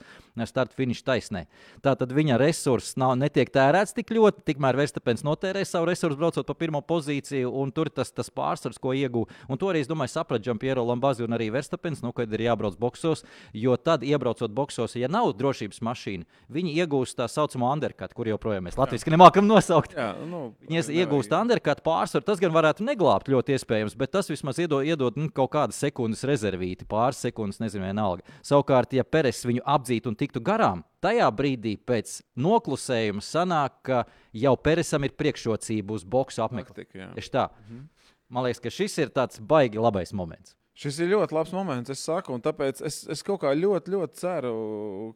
[0.48, 1.44] starta finiša taisnē.
[1.84, 6.56] Tātad viņa resurss nav, netiek tērēts tik ļoti, tikmēr Verstapens notērē savu resursu braucot pa
[6.58, 9.34] pirmo pozīciju, un tur tas, tas pārsvars, ko iegūta.
[9.50, 12.78] Un to arī, es domāju, saprata Džampiero Lambazi un arī Verstapens, nu, kad ir jābrauc
[12.80, 13.24] boxos,
[13.56, 18.68] jo tad, iebraucot boxos, ja nav drošības mašīna, viņi iegūst tā saucamo undercut, kur joprojām
[18.68, 19.96] mēs latviešu nemākam nosaukt.
[19.96, 22.26] Jā, nu, Viņi iegūst undercut pārsvaru.
[22.26, 26.24] Tas gan varētu neglābt ļoti iespējams, bet tas vismaz iedod, iedod nu, kaut kādu sekundes
[26.28, 28.26] rezervīti, pāris sekundes, nezinu, vienalga.
[28.46, 34.04] Savukārt, ja Peres viņu apdzītu un tiktu garām, tajā brīdī pēc noklusējuma sanāk, ka
[34.44, 37.14] jau Peresam ir priekšrocība uz boxu apmeklēšanu.
[37.18, 37.48] Tieši tā.
[37.66, 37.86] Mhm.
[38.32, 40.56] Man liekas, ka šis ir tāds baigi labais moments.
[40.72, 44.16] Šis ir ļoti labs moments, es saku, un tāpēc es, es kaut kā ļoti, ļoti
[44.16, 44.52] ceru,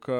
[0.04, 0.18] ka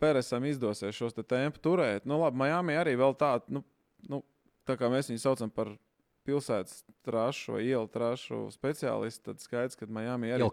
[0.00, 2.06] Peresam izdosies šos te tempu turēt.
[2.08, 3.62] Nu, labi, Miami arī vēl tādu, nu,
[4.08, 4.22] nu,
[4.68, 5.74] tā kā mēs viņu saucam par
[6.26, 10.44] pilsētas trašu vai ielu trašu speciālistu, tad skaidrs, ka Miami arī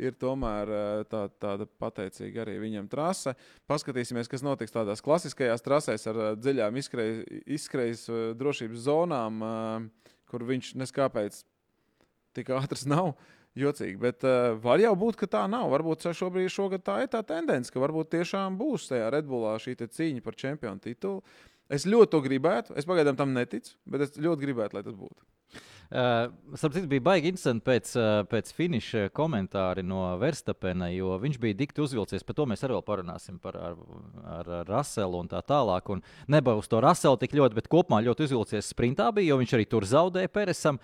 [0.00, 3.34] ir tomēr eh, tā, tāda pateicīga arī viņam trase.
[3.70, 9.46] Paskatīsimies, kas notiks tādās klasiskajās trasēs ar eh, dziļām izskrejas eh, drošības zonām,
[10.30, 11.40] kur viņš neskāpēc
[12.34, 13.14] tik ātrs nav.
[13.54, 15.68] Jocīgi, bet uh, var jau būt, ka tā nav.
[15.70, 20.24] Varbūt šobrīd šogad tā ir tā tendence, ka varbūt tiešām būs tajā Redbullā šī cīņa
[20.24, 21.20] par čempionu titulu.
[21.74, 22.74] Es ļoti to gribētu.
[22.78, 25.26] Es pagaidām tam neticu, bet es ļoti gribētu, lai tas būtu.
[25.90, 31.56] Uh, Sapratu, bija baigi interesanti pēc, uh, pēc finiša komentāri no Verstapena, jo viņš bija
[31.58, 32.24] dikti uzvilcies.
[32.24, 33.76] Par to mēs arī parunāsim par ar,
[34.24, 35.90] ar, ar Raselu un tā tālāk.
[35.92, 36.00] Un
[36.32, 39.66] nebija uz to Raselu tik ļoti, bet kopumā ļoti uzvilcies sprintā bija, jo viņš arī
[39.68, 40.80] tur zaudēja Peresam.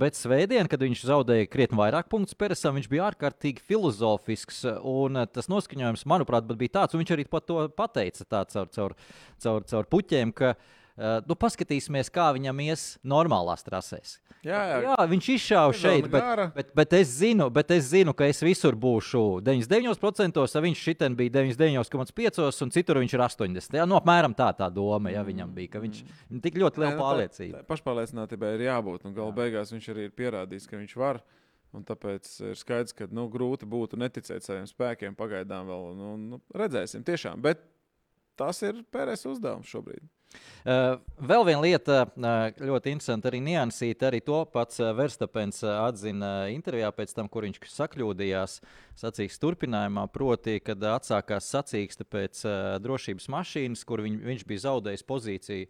[0.00, 4.62] Bet svētdien, kad viņš zaudēja krietni vairāk punktus Peresam, viņš bija ārkārtīgi filozofisks.
[4.80, 8.96] Un tas noskaņojums, manuprāt, bija tāds, un viņš arī pat to pateica tā caur, caur,
[9.42, 10.32] caur, caur puķiem.
[10.38, 14.18] Ka, Uh, nu, paskatīsimies, kā viņam ies normālās trasēs.
[14.44, 14.78] Jā, jā.
[14.84, 18.76] jā viņš izšāva šeit, bet, bet, bet, es zinu, bet es zinu, ka es visur
[18.78, 23.78] būšu 99%, ja viņš šitien bija 99,5% un citur viņš ir 80%.
[23.80, 26.94] Jā, nu, apmēram tā tā doma jā, viņam bija, ka viņš ir tik ļoti liela
[26.94, 27.64] nu, pārliecība.
[27.70, 31.24] Pašpārliecinātībai ir jābūt, un galu beigās viņš arī ir pierādījis, ka viņš var.
[31.74, 35.16] Un tāpēc ir skaidrs, ka nu, grūti būtu neticēt saviem spēkiem.
[35.18, 37.42] Pagaidām vēl nu, nu, redzēsim, tiešām.
[37.42, 37.64] Bet
[38.38, 40.04] tas ir Pēres uzdevums šobrīd.
[40.64, 44.08] Uh, vēl viena lieta, uh, ļoti interesanta, arī niansīta.
[44.08, 48.54] Arī to pats uh, Verstapens atzina intervijā pēc tam, kur viņš sakļūdījās
[49.02, 50.06] sacīksts turpinājumā.
[50.14, 52.46] Proti, kad atsākās sacīksts pēc
[52.84, 55.68] drošības mašīnas, kur viņ, viņš bija zaudējis pozīciju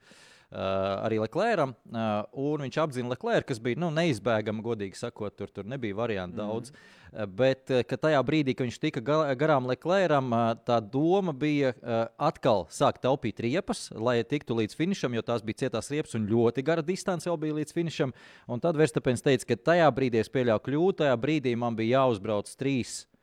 [0.55, 5.67] arī Leclercam, uh, un viņš apzina Leclerc, kas bija nu, neizbēgami, godīgi sakot, tur, tur
[5.69, 6.43] nebija variantu mm.
[6.43, 6.75] daudz.
[7.15, 9.03] Uh, bet uh, tajā brīdī, kad viņš tika
[9.39, 11.73] garām Leclercam, uh, tā doma bija
[12.19, 16.65] atkal sākt taupīt riepas, lai tiktu līdz finišam, jo tās bija cietās riepas un ļoti
[16.67, 18.15] gara distance jau bija līdz finišam.
[18.51, 22.53] Un tad Verstapens teica, ka tajā brīdī es pieļauju kļūdu, tajā brīdī man bija jāuzbrauc
[22.61, 23.14] trīs Eh,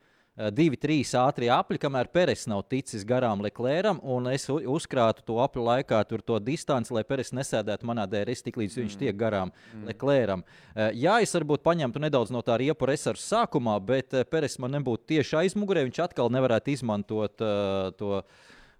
[0.55, 5.63] divi, trīs ātrie apli, kamēr Peres nav ticis garām Leclercam, un es uzkrātu to apli
[5.65, 8.85] laikā to distanci, lai Peres nesēdētu manā DRS tik līdz mm.
[8.85, 9.85] viņš tiek garām mm.
[9.91, 10.45] Leclercam.
[10.75, 14.77] Eh, jā, es varbūt paņemtu nedaudz no tā riepu resursu sākumā, bet eh, Peres man
[14.77, 18.21] nebūtu tieši aizmugurē, viņš atkal nevarētu izmantot uh, to.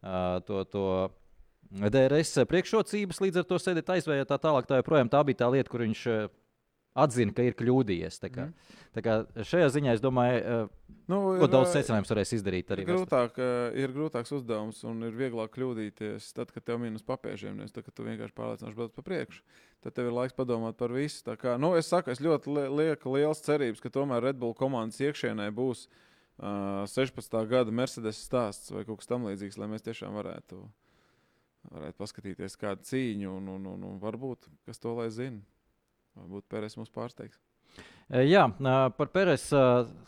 [0.02, 0.86] Uh, to, to
[1.72, 4.66] DRS priekšrocības, līdz ar to sēdēt aizvējā tā tālāk.
[4.68, 6.02] Tā, joprojām, tā bija tā lieta, kur viņš
[6.97, 8.19] atzina, ka ir kļūdījies.
[8.21, 8.77] Tā kā, mm.
[8.95, 9.15] tā kā
[9.47, 12.71] šajā ziņā es domāju, uh, nu, ko ir, daudz secinājums varēs izdarīt.
[12.75, 17.58] Ir, grūtāk, uh, ir grūtāks uzdevums un ir vieglāk kļūdīties tad, kad tev minus papēžiem,
[17.60, 19.43] nevis tad, kad tu vienkārši pārliecināti brauc pa priekšu.
[19.86, 21.23] Tad tev ir laiks padomāt par visu.
[21.25, 24.58] Tā kā, nu, es saku, es ļoti li lieku liels cerības, ka tomēr Red Bull
[24.58, 27.39] komandas iekšienē būs uh, 16.
[27.49, 30.60] gada Mercedes stāsts vai kaut kas tamlīdzīgs, lai mēs tiešām varētu,
[31.71, 35.41] varētu paskatīties kādu cīņu un, un, un, un varbūt kas to lai zina.
[36.17, 37.39] Varbūt Pēters mums pārsteigs.
[38.12, 38.43] E, jā,
[38.97, 39.45] par Pēters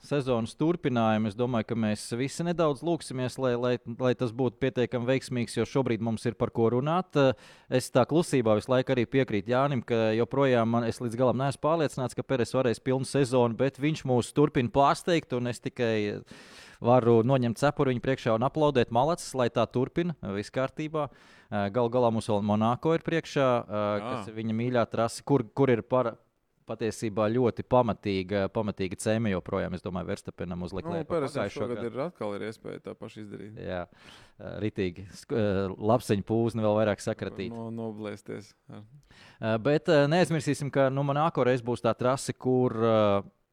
[0.03, 5.07] sezonas turpinājumu es domāju, ka mēs visi nedaudz lūksimies, lai, lai, lai tas būtu pietiekami
[5.07, 7.15] veiksmīgs, jo šobrīd mums ir par ko runāt.
[7.71, 11.63] Es tā klusībā visu laiku arī piekrītu Jānim, ka joprojām man, es līdz galam neesmu
[11.63, 15.95] pārliecināts, ka Pēters varēs pilnu sezonu, bet viņš mūs turpina pārsteigt, un es tikai
[16.83, 21.07] varu noņemt cepuru viņa priekšā un aplaudēt malacis, lai tā turpina, viss kārtībā.
[21.73, 23.47] Galu galā mums vēl Monako ir priekšā,
[24.03, 26.15] kas ir viņa mīļā trase, kur, kur ir par,
[26.63, 29.73] patiesībā ļoti pamatīga, pamatīga cēma joprojām.
[29.75, 31.03] Es domāju, Verstapenam uz Leclerc.
[31.03, 33.57] Nu, Pagājušā gada ir atkal ir iespēja tā paši izdarīt.
[33.59, 33.81] Jā,
[34.63, 35.03] ritīgi.
[35.75, 37.51] Lapseņu pūzni vēl vairāk sakratīt.
[37.51, 38.53] No, noblēsties.
[39.65, 42.79] Bet neaizmirsīsim, ka nu, Monako reiz būs tā trase, kur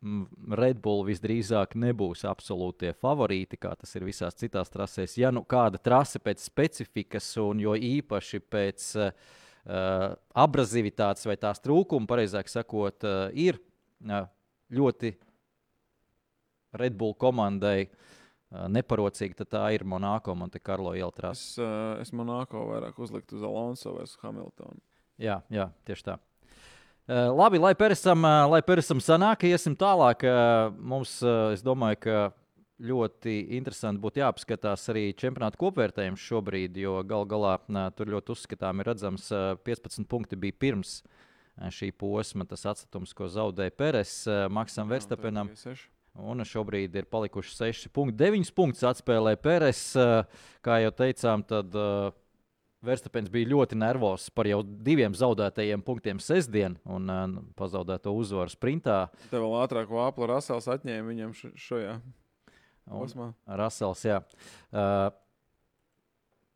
[0.02, 0.24] uh,
[0.56, 5.18] Red Bull visdrīzāk nebūs absolūtie favorīti, kā tas ir visās citās trasēs.
[5.20, 9.10] Ja nu kāda trase pēc specifikas, un jo īpaši pēc uh,
[10.32, 14.24] abrazivitātes vai tās trūkuma, pareizāk sakot, uh, ir uh,
[14.72, 15.12] ļoti
[16.80, 21.60] Red Bull komandai uh, neparocīga, tad tā ir Monako Monte Carlo iela trase.
[21.60, 24.80] Es, es Monako vairāk uzliktu uz Alonso vai uz Hamiltonu.
[25.20, 26.20] Jā, jā, tieši tā.
[27.10, 30.20] Uh, labi, lai Peresam, uh, lai Peresam sanāk, iesim tālāk.
[30.22, 31.16] Uh, mums,
[31.50, 32.18] es domāju, ka
[32.86, 37.56] ļoti interesanti būtu jāapskatās arī čempionāta kopvērtējums šobrīd, jo gal galā
[37.98, 39.26] tur ļoti uzskatām ir redzams
[39.66, 41.00] 15 punkti bija pirms
[41.74, 44.14] šī posma, tas atstatums, ko zaudēja Peres
[44.48, 45.50] Maksam Verstapenam.
[46.14, 48.20] Un šobrīd ir palikuši 6 punkti.
[48.22, 49.82] 9 punktus atspēlē Peres.
[50.62, 51.74] Kā jau teicām, tad
[52.84, 57.24] Verstapens bija ļoti nervozs par jau diviem zaudētajiem punktiem sestdien un uh,
[57.60, 59.02] pazaudēto uzvaru sprintā.
[59.28, 61.98] Tev vēl ātrāk vāpla Rasels atņēma viņam šajā
[62.88, 63.32] posmā.
[63.60, 64.22] Rasels, jā.
[64.72, 65.10] Uh,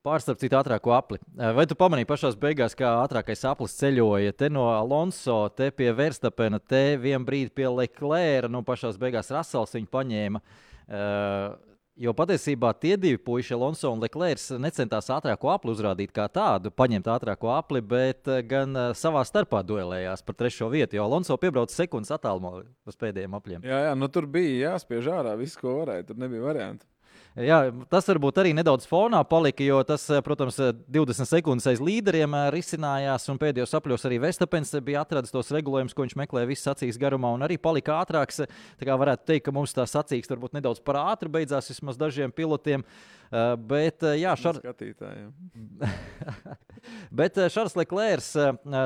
[0.04, 1.16] Pārstarp citu ātrāko apli.
[1.56, 4.34] Vai tu pamanīji pašā beigās, kā ātrākais aplis ceļoja?
[4.36, 9.72] Te no Alonso, te pie Verstapena, te vienā brīdī pie Leclerca, nu pašā beigās Rasels
[9.72, 10.42] viņu paņēma.
[10.84, 11.56] Uh,
[11.94, 17.06] Jo patiesībā tie divi puiši, Alonso un Leclerc, necentās ātrāko apli uzrādīt kā tādu, paņemt
[17.06, 20.98] ātrāko apli, bet eh, gan eh, savā starpā duelējās par trešo vietu.
[20.98, 23.62] Jo Alonso piebrauca sekundes attālumā uz pēdējiem apliem.
[23.62, 26.08] Jā, jā nu tur bija jāspiež ārā viss, ko varēja.
[26.10, 26.88] Tur nebija variantu.
[27.34, 27.56] Jā,
[27.90, 30.54] tas varbūt arī nedaudz fonā palika, jo tas, eh, protams,
[30.86, 35.50] 20 eh, sekundes aiz līderiem eh, risinājās, un pēdējos apļos arī Vestapens bija atradis tos
[35.50, 38.44] regulējumus, ko viņš meklēja visas sacīks garumā, un arī palika ātrāks.
[38.78, 42.30] Tā kā varētu teikt, ka mums tā sacīks varbūt nedaudz par ātri beidzās vismaz dažiem
[42.30, 42.86] pilotiem.
[43.66, 44.60] Bet, jā, šar...
[47.18, 48.26] Bet Šarls Leclerc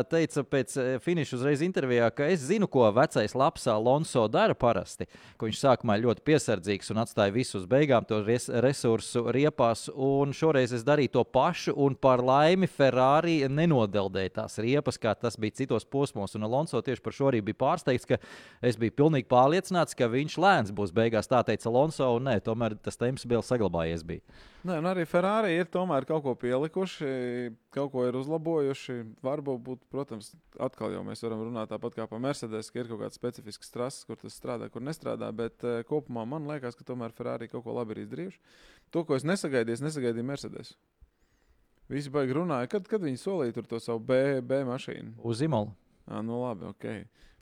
[0.09, 5.09] teica pēc finiša uzreiz intervijā, ka es zinu, ko vecais labs Alonso dara parasti.
[5.43, 9.89] Viņš sākumā ļoti piesardzīgs un atstāja visu uz beigām, to res resursu riepās.
[9.95, 15.39] Un šoreiz es darīju to pašu, un par laimi Ferrari nenodeldēja tās riepas, kā tas
[15.41, 16.37] bija citos posmos.
[16.39, 18.21] Un Alonso tieši par šo arī bija pārsteigts, ka
[18.63, 21.31] es biju pilnīgi pārliecināts, ka viņš lēns būs beigās.
[21.31, 24.07] Tā teica Alonso, un nē, tomēr tas temps bija saglabājies.
[24.07, 24.23] Bija.
[24.67, 27.09] Nē, nu arī Ferrari ir tomēr kaut ko pielikuši,
[27.75, 28.97] kaut ko ir uzlabojuši.
[29.23, 33.21] Varbūt, protams, atkal jau mēs varam runāt tāpat kā par Mercedes, ka ir kaut kāds
[33.21, 35.31] specifisks trases, kur tas strādā, kur nestrādā.
[35.37, 38.43] Bet uh, kopumā man liekas, ka tomēr Ferrari kaut ko labi ir izdarījuši.
[38.91, 40.75] To, ko es nesagaidīju, es nesagaidīju Mercedes.
[41.89, 45.21] Visi baigi runāja, kad, kad viņi solīja to savu B, B mašīnu.
[45.25, 45.71] Uz Imolu.
[46.09, 46.91] Ah, nu labi, ok.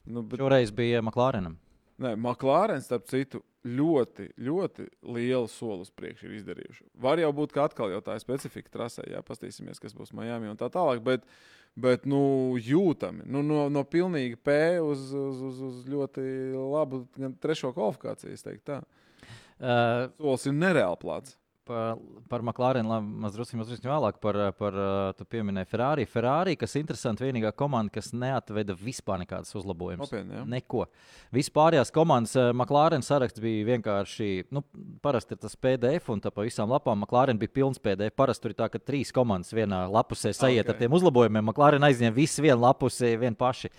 [0.05, 0.37] Nu, bet...
[0.39, 1.57] Šoreiz bija McLarenam.
[1.97, 6.85] Nē, McLaren, starp citu, ļoti, ļoti lielu soli uz priekšu ir izdarījuši.
[7.03, 10.51] Var jau būt, ka atkal jau tā ir specifika trasē, jā, paskatīsimies, kas būs Miami
[10.51, 11.01] un tā tālāk.
[11.05, 11.25] Bet,
[11.73, 12.21] bet nu,
[12.61, 17.03] jūtami nu, no, no pilnīgi P uz, uz, uz, uz ļoti labu
[17.41, 18.37] trešo kvalifikāciju.
[18.37, 18.79] es teiktu tā.
[19.57, 21.33] Uh, Solis ir nereāli plats.
[21.67, 21.99] Par,
[22.31, 26.05] par McLaren mazliet vēlāk par, par uh, tu pieminēji Ferrari.
[26.09, 30.07] Ferrari, kas ir interesanti, vienīgā komanda, kas neatveda vispār nekādas uzlabojumus.
[30.07, 30.45] Nopietni, jā.
[30.55, 30.87] Neko.
[31.35, 34.63] Vispārējās komandas uh, McLaren saraksts bija vienkārši, nu,
[35.03, 38.15] parasti ir tas PDF, un tā pa visām lapām McLaren bija pilns PDF.
[38.17, 40.71] Parasti tur ir tā, ka trīs komandas vienā lapusē sajiet okay.
[40.71, 40.75] Ok.
[40.75, 41.45] ar tiem uzlabojumiem.
[41.51, 43.73] McLaren aizņem visu vienu lapusi, vien paši.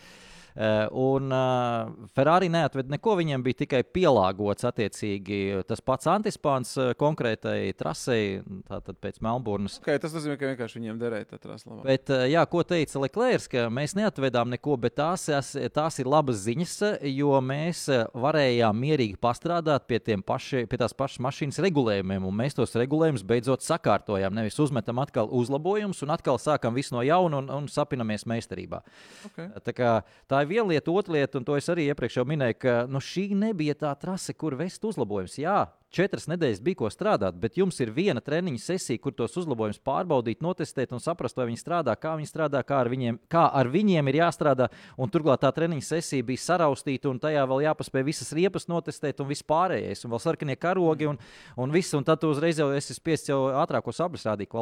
[0.58, 6.88] Uh, un uh, Ferrari neatveda neko, viņiem bija tikai pielāgots attiecīgi tas pats antispāns uh,
[6.98, 9.76] konkrētai trasei, tātad pēc Melburnas.
[9.78, 11.84] Okay, tas nozīmē, ka vienkārši viņiem derēja tā trasa labāk.
[11.86, 15.28] Bet, jā, ko teica Leclerc, ka mēs neatvedām neko, bet tās,
[15.76, 16.74] tās ir labas ziņas,
[17.06, 17.84] jo mēs
[18.18, 23.62] varējām mierīgi pastrādāt pie, paši, pie tās pašas mašīnas regulējumiem, un mēs tos regulējumus beidzot
[23.62, 24.34] sakārtojām.
[24.34, 28.82] Nevis uzmetam atkal uzlabojumus un atkal sākam visu no jauna un, un sapinamies meistarībā.
[29.30, 29.50] Okay.
[29.62, 29.94] Tā, kā,
[30.26, 33.02] tā ir viena lieta, otra lieta, un to es arī iepriekš jau minēju, ka nu,
[33.04, 35.38] šī nebija tā trase, kur vest uzlabojumus.
[35.40, 35.58] Jā,
[35.94, 40.42] četras nedēļas bija ko strādāt, bet jums ir viena treniņa sesija, kur tos uzlabojumus pārbaudīt,
[40.44, 44.10] notestēt un saprast, vai viņi strādā, kā viņi strādā, kā ar viņiem, kā ar viņiem
[44.12, 44.68] ir jāstrādā.
[45.00, 49.30] Un turklāt tā treniņa sesija bija saraustīta, un tajā vēl jāpaspēj visas riepas notestēt, un
[49.30, 51.20] viss pārējais, un vēl sarkanie karogi, un,
[51.56, 51.96] un viss.
[51.96, 54.52] Un tad uzreiz jau esi spiests jau ātrākos abus rādīt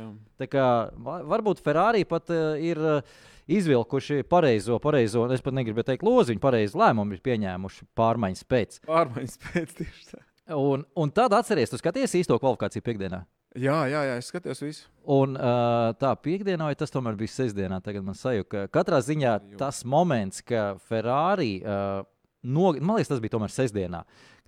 [0.00, 0.08] jā.
[0.40, 3.14] Tā kā va- varbūt Ferrari pat uh, ir uh,
[3.46, 8.80] izvilkuši pareizo, pareizo, es pat negribu teikt, loziņu, pareizo lēmumu ir pieņēmuši pārmaiņas pēc.
[8.88, 10.22] Pārmaiņas pēc tieši tā.
[10.54, 13.22] Un, un tad atcerieties, tu skaties īsto kvalifikāciju piekdienā.
[13.54, 14.88] Jā, jā, jā, es skatījos visu.
[15.14, 19.34] Un uh, tā piekdienā, vai tas tomēr bija sestdienā, tagad man sajūta, ka katrā ziņā
[19.60, 22.02] tas moments, ka Ferrari, uh,
[22.42, 24.02] no, man liekas, tas bija tomēr sestdienā,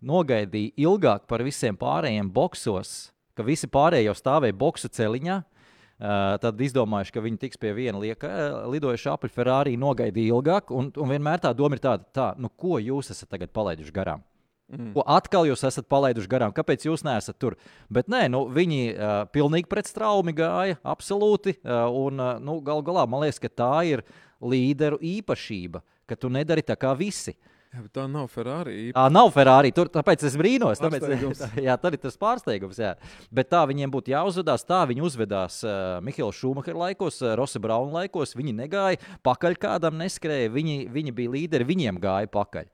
[0.04, 5.38] nogaidīja ilgāk par visiem pārējiem boxos, ka visi pārējie jau stāvēja boxu celiņā.
[5.38, 5.56] Uh,
[5.96, 10.72] tad izdomājuši, ka viņi tiks pie viena lieka, uh, lidojuša apli Ferrari, nogaidīja ilgāk.
[10.76, 14.24] Un, un vienmēr tā doma ir tāda, tā, nu, ko jūs esat tagad palaiduši garām?
[14.66, 14.90] Mm.
[14.96, 16.52] Ko atkal jūs esat palaiduši garām?
[16.54, 17.54] Kāpēc jūs neesat tur?
[17.92, 21.54] Bet nē, nu, viņi uh, pilnīgi pret straumi gāja, absolūti.
[21.62, 24.02] Uh, un uh, nu, gal galā man liekas, ka tā ir
[24.42, 27.37] līderu īpašība, ka tu nedari tā kā visi.
[27.77, 28.89] Jā, tā nav Ferrari.
[28.97, 30.81] Tā nav Ferrari, tur, tāpēc es brīnos.
[30.81, 31.43] Tāpēc, Pārsteigums.
[31.67, 32.79] jā, tā ir tas pārsteigums.
[32.81, 32.95] Jā.
[33.35, 34.65] Bet tā viņiem būtu jāuzvedās.
[34.65, 38.33] Tā viņi uzvedās uh, Mihaila Šumahera laikos, uh, Rosa Brauna laikos.
[38.39, 40.55] Viņi negāja pakaļ kādam, neskrēja.
[40.57, 42.71] Viņi, viņi bija līderi, viņiem gāja pakaļ.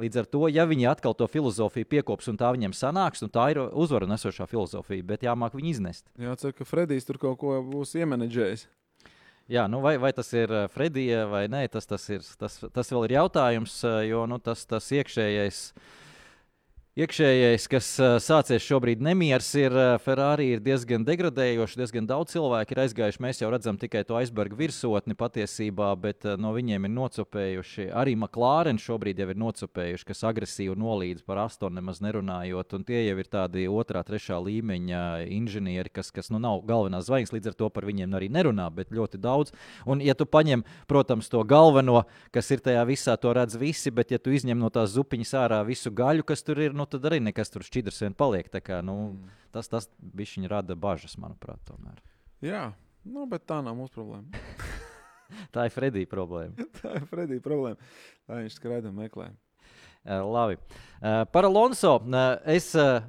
[0.00, 3.48] Līdz ar to, ja viņi atkal to filozofiju piekops un tā viņiem sanāks, nu tā
[3.54, 6.06] ir uzvaru nesošā filozofija, bet jāmāk viņu iznest.
[6.18, 8.68] Jācer, ka Fredijs tur kaut ko būs iemenedžējis.
[9.50, 12.92] Jā, nu vai, vai tas ir eh, Fredija vai nē, tas, tas, ir, tas, tas
[12.94, 15.58] vēl ir jautājums, eh, jo nu, tas, tas iekšējais.
[16.98, 21.76] Iekšējais, kas uh, sācies šobrīd, nemieris ir uh, Ferrari, ir diezgan degradējošs.
[21.78, 23.20] Diezgan daudz cilvēku ir aizgājuši.
[23.22, 27.86] Mēs jau redzam tikai to aizberga virsotni patiesībā, bet uh, no viņiem ir nocopējuši.
[27.94, 32.74] Arī McLaren šobrīd jau ir nocopējuši, kas agresīvi nolīdz par astonu nemaz nerunājot.
[32.74, 37.36] Un tie jau ir tādi otrā, trešā līmeņa inženieri, kas, kas nu, nav galvenās zvaigznes,
[37.38, 39.54] līdz ar to par viņiem arī nerunā, bet ļoti daudz.
[39.86, 42.02] Un, ja tu paņem, protams, to galveno,
[42.34, 45.62] kas ir tajā visā, to redz visi, bet ja tu izņem no tās zupiņas ārā
[45.70, 48.48] visu gaļu, kas tur ir, nu, tad arī nekas tur šķidrs vien paliek.
[48.64, 48.96] Kā, nu,
[49.54, 52.00] tas tas bišķiņ rada bažas, manuprāt, tomēr.
[52.44, 52.70] Jā,
[53.04, 54.40] nu, bet tā nav mūsu problēma.
[55.54, 56.66] Tā ir Fredija problēma.
[56.80, 57.90] tā ir Fredija problēma.
[58.26, 59.28] Tā viņš skraida un meklē.
[60.00, 60.56] Uh, labi.
[60.98, 61.96] Uh, par Alonso.
[62.02, 63.04] Uh, es uh,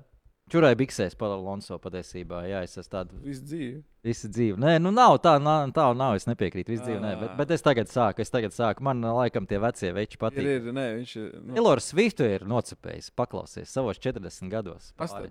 [0.54, 2.44] čurēju biksēs par Alonso patiesībā.
[2.52, 3.80] Jā, es esmu tāds Visu dzīvi.
[4.04, 4.58] Visu dzīvi.
[4.62, 6.16] Nē, nu nav tā, nav, tā nav.
[6.18, 7.02] Es nepiekrītu visu dzīvi.
[7.04, 8.24] Nē, bet, bet es tagad sāku.
[8.26, 8.82] Es tagad sāku.
[8.88, 10.48] Man laikam tie vecie veči Ir, patīk.
[10.56, 11.30] ir, nē, viņš ir.
[11.42, 14.92] Nu, Taylor Swiftu ir nocepējis, paklausies savos 40 gados.
[14.98, 15.30] Pastāv.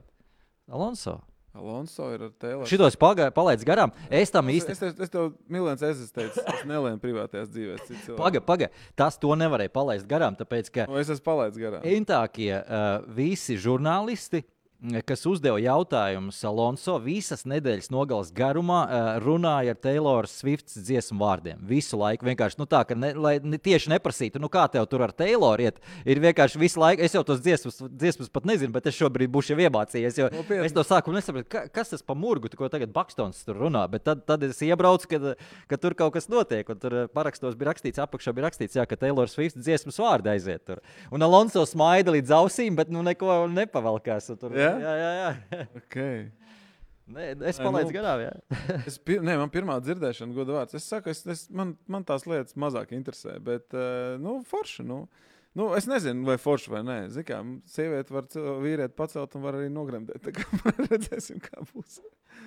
[0.70, 1.20] Alonso.
[1.50, 2.62] Alonso ir ar Taylor.
[2.70, 2.94] Šitos
[3.34, 3.90] palaidis garām.
[4.08, 4.70] Es tam Es, īsti.
[4.70, 7.80] es, tev- es tev miljonus es teicu, es nelēmu privātajās dzīvēs.
[7.88, 8.20] citu cilvēku.
[8.22, 8.70] Pagaid, pagaid.
[8.94, 11.82] Tas to nevarēja palaist garām, tāpēc ka Nu, es esmu palaidis garām.
[11.82, 14.44] entākie uh, visi žurnālisti.
[14.80, 21.58] Kas uzdeva jautājumus Alonso visas nedēļas nogalas garumā, uh, runāja ar Taylor Swift dziesmu vārdiem.
[21.68, 25.04] Visu laiku vienkārši nu, tā, ka ne, lai ne, tieši neprasītu, nu, kā tev tur
[25.04, 25.82] ar Taylor iet.
[26.08, 29.58] Ir vienkārši visu laiku, es jau tos dziesmas, dziesmas pat nezinu, bet es šobrīd būšu
[29.60, 30.20] iemācījies.
[30.22, 30.70] Jo Nopietni.
[30.70, 33.84] es to sāku nesapratu, ka, kas tas par murgu, ko tagad Bakstons tur runā.
[33.92, 35.28] Bet tad, tad es iebraucu, kad,
[35.68, 36.72] kad tur kaut kas notiek.
[36.80, 40.64] Tur eh, parakstos bija rakstīts, apakšā bija rakstīts, jā, ka Taylor Swift dziesmas vārdi aiziet
[40.64, 40.80] tur.
[41.12, 44.32] Un Alonso smaida līdz ausīm, bet nu neko nepavalkās.
[44.40, 44.69] Tur, Jā?
[44.78, 45.10] Jā, jā.
[45.16, 45.64] jā.
[45.82, 46.20] Okay.
[47.10, 48.22] Nē, es palaidu nu- garām.
[48.22, 48.34] Jā.
[48.90, 50.76] Es pir, nē, man pirmā dzirdēšana, godu vārds.
[50.78, 54.86] Es saku, es, es, man, man tās lietas mazāk interesē, bet, uh, nu, forši.
[54.86, 55.04] Nu,
[55.58, 56.96] Nu, es nezinu, vai forši vai nē.
[57.10, 58.28] Zini, kā sieviete var
[58.62, 60.22] vīrieti pacelt un var arī nogremdēt.
[60.28, 60.44] Tā kā
[60.86, 61.98] redzēsim, kā būs.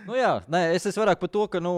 [0.07, 1.73] Nu, jā, nē, es esmu vairāk par to, ka nu,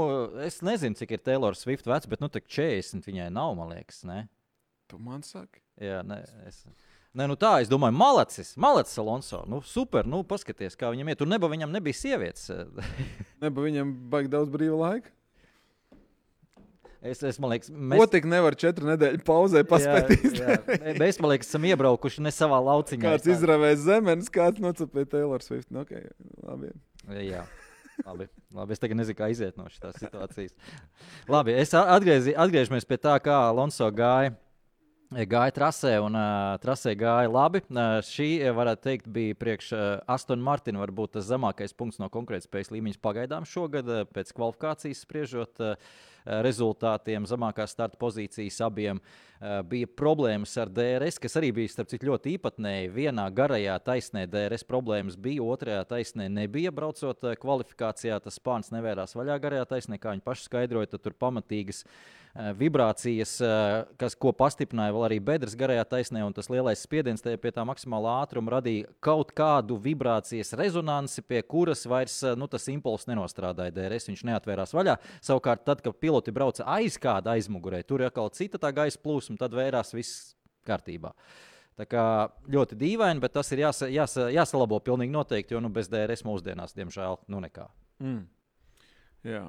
[0.45, 4.03] es nezinu, cik ir Taylor Swift vecs, bet nu, tā 40 viņai nav, man liekas.
[4.05, 4.27] Ne?
[4.91, 5.63] Tu man saki.
[5.81, 6.61] Jā, nē, es.
[7.15, 9.45] Nē, nu tā, es domāju, malacis, malacis Alonso.
[9.47, 11.19] Nu, super, nu, paskaties, kā viņam iet.
[11.21, 12.49] Tur neba, viņam nebija sievietes.
[13.43, 15.13] Nebija viņam baigi daudz brīva laika.
[17.05, 17.99] Es, es liekas, Mēs...
[18.01, 19.61] Ko tik nevar četru nedēļu pauzē
[20.41, 20.55] jā.
[21.01, 23.03] Mēs, man liekas, esam iebraukuši ne savā lauciņā.
[23.05, 25.69] Kāds izravējis zemes, kāds nocepēja Taylor Swift.
[25.69, 26.09] Nu, okay,
[26.43, 26.73] labi.
[27.21, 27.45] Jā.
[28.03, 30.55] Labi, labi, es tagad nezinu, kā iziet no šīs situācijas.
[31.31, 34.33] Labi, es atgriezi, atgriežamies pie tā, kā Alonso gāja.
[35.13, 37.61] Gāja trasē, un uh, trasē gāja labi.
[37.69, 42.73] Uh, šī, varētu teikt, bija priekš uh, Aston Martina varbūt tas zemākais punkts no konkurētspējas
[42.73, 45.61] līmeņa pagaidām šogad, uh, pēc kvalifikācijas spriežot.
[45.61, 45.77] Uh,
[46.25, 49.01] rezultātiem, zemākās starta pozīcijas abiem.
[49.35, 52.91] Uh, bija problēmas ar DRS, kas arī bija citu ļoti īpatnēji.
[52.95, 56.73] Vienā garajā taisnē DRS problēmas bija, otrajā taisnē nebija.
[56.75, 60.95] Braucot uh, kvalifikācijā, tas spārns nevērās vaļā garajā taisnē, kā viņi paši skaidroja.
[60.95, 61.83] Tad tur pamatīgas
[62.35, 63.37] vibrācijas,
[63.95, 68.17] kas ko pastiprināja vēl arī bedres garajā taisnē, un tas lielais spiediens pie tā maksimālā
[68.25, 74.09] ātruma radīja kaut kādu vibrācijas rezonanci, pie kuras vairs nu, tas impulss nenostrādāja DRS.
[74.11, 74.97] Viņš neatvērās vaļā.
[75.23, 79.51] Savukārt, tad, kad piloti brauca aiz kāda aizmugurē, tur atkal cita tā gaisa plūsma, tad
[79.53, 81.11] vērās viss kārtībā.
[81.75, 82.03] Tā kā
[82.47, 86.73] ļoti dīvaini, bet tas ir jāsa, jāsa, jāsalabo pilnīgi noteikti, jo nu, bez DRS mūsdienās,
[86.75, 87.67] diemžēl, nu nekā.
[87.99, 88.21] Mm.
[89.27, 89.43] Jā.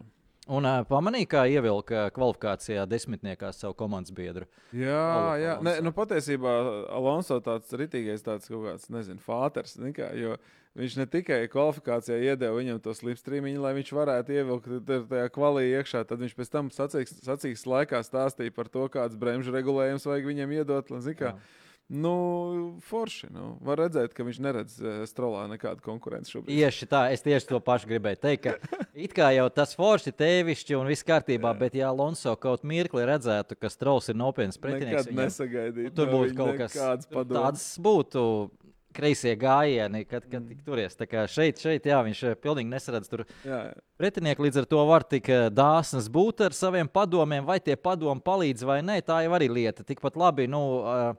[0.46, 4.46] Un uh, pamanīja, kā ievilka kvalifikācijā desmitniekā savu komandas biedru.
[4.70, 5.56] Jā, Olo- jā.
[5.56, 5.64] Alonso.
[5.66, 6.52] Ne, nu, patiesībā
[6.94, 9.74] Alonso tāds ritīgais, tāds kaut kāds, nezinu, fāters.
[9.74, 10.36] zini Kā, jo
[10.78, 14.70] viņš ne tikai kvalifikācijā iedeva viņam to slipstrīmiņu, lai viņš varētu ievilkt
[15.10, 19.54] tajā kvalī iekšā, tad viņš pēc tam sacīks, sacīks laikā stāstīja par to, kāds bremžu
[19.56, 20.94] regulējums vajag viņam iedot.
[20.94, 21.34] lai.
[21.88, 22.12] Nu,
[22.82, 23.28] forši.
[23.30, 26.50] Nu, var redzēt, ka viņš neredz eh, strolā nekādu konkurenci šobrīd.
[26.50, 28.48] Tieši tā, es tieši to pašu gribēju teikt.
[28.48, 31.60] Ka it kā jau tas forši tevišķi un viss kārtībā, jā.
[31.62, 35.94] bet ja Alonso kaut mirkli redzētu, ka Strauss ir nopietns pretinieks, Nekad viņam- nesagaidīt.
[35.94, 37.36] tur no būtu kaut kas padoms.
[37.40, 38.28] tāds būtu.
[38.96, 40.94] Kreisie gājieni, kad, kad tik turies.
[40.96, 43.74] Tā kā šeit, šeit jā, viņš eh, pilnīgi nesaredz tur Jā, jā.
[44.00, 48.24] Pretinieki līdz ar to var tik eh, dāsnas būt ar saviem padomiem, vai tie padomi
[48.24, 48.96] palīdz vai nē.
[49.04, 49.84] Tā jau arī lieta.
[49.84, 51.12] Tikpat labi, nu, uh,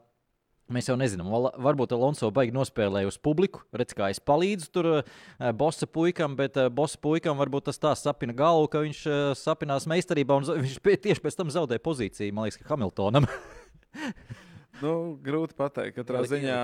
[0.74, 1.30] mēs jau nezinām.
[1.64, 5.14] Varbūt Alonso baigi nospēlēja uz publiku, redz, kā es palīdzu tur uh,
[5.58, 9.88] bosa puikam, bet uh, bosa puikam varbūt tas tā sapina galvu, ka viņš uh, sapinās
[9.90, 13.30] meistarībā un viņš tieši pēc tam zaudē pozīciju, man liekas, ka Hamiltonam.
[14.82, 15.98] Nu, grūti pateikt.
[15.98, 16.58] Katrā Ielika- ziņā,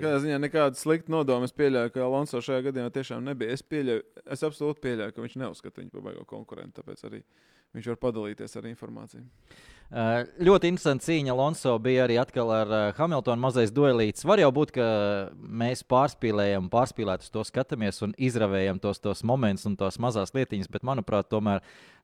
[0.00, 1.44] katrā ziņā nekāda slikta nodoma.
[1.44, 3.52] Es pieļauju, ka Alonso šajā gadījumā tiešām nebija.
[3.52, 6.80] Es, pieļauju, es absolūti pieļauju, ka viņš neuzskata viņu par baigo konkurentu.
[6.80, 7.22] Tāpēc arī
[7.76, 9.24] viņš var padalīties ar informāciju.
[9.92, 14.24] Uh, ļoti interesanti cīņa Alonso bija arī atkal ar uh, Hamiltonu mazais duelīts.
[14.24, 14.86] Var jau būt, ka
[15.36, 20.70] mēs pārspīlējam, pārspīlēt uz to skatāmies un izravējam tos, tos momentus un tās mazās lietiņas,
[20.72, 21.60] bet manuprāt, tomēr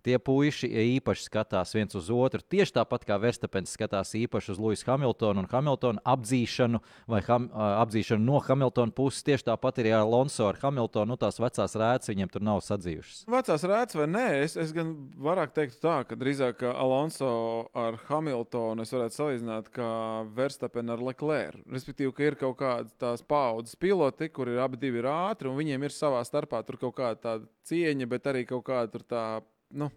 [0.06, 2.42] tie puiši īpaši skatās viens uz otru.
[2.42, 6.80] Tieši tāpat kā Verstapens skatās īpaši uz Luisu Hamiltonu un Hamiltonu apdzīšanu
[7.10, 9.24] vai ham, apdzīšanu no Hamiltona puses.
[9.26, 11.12] Tieši tāpat arī ar Alonso ar Hamiltonu.
[11.12, 13.24] Nu, tās vecās rētas viņiem tur nav sadzījušas.
[13.32, 17.30] Vecās rētas vai nē, es, es gan vairāk teiktu tā, ka drīzāk Alonso
[17.78, 19.90] ar Hamiltonu es varētu salīdzināt kā
[20.36, 21.62] Verstapenu ar Leclerc.
[21.72, 25.84] Respektīvi, ka ir kaut kādas tās paudzes piloti, kur ir abi ir ātri, un viņiem
[25.84, 29.24] ir savā starpā kaut kāda cieņa, bet arī kaut kāda tā,
[29.70, 29.90] nu,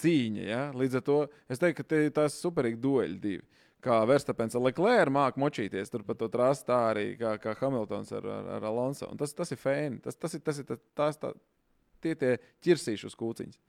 [0.00, 0.44] cīņa.
[0.48, 0.64] Ja?
[0.76, 3.46] Līdz ar to es teiktu, ka tie ir superīgi dueļi divi.
[3.80, 8.12] Kā Verstapens ar Leclerc māca močīties tur pa to trasu, tā arī kā, kā Hamiltons
[8.12, 9.08] ar, ar, ar Alonso.
[9.08, 10.02] Un tas, tas ir fēni.
[10.04, 11.32] Tas, tas ir, tas ir tas, tās, tā,
[12.04, 12.36] tie, tie
[12.66, 13.60] ķirsīši uz kūciņas.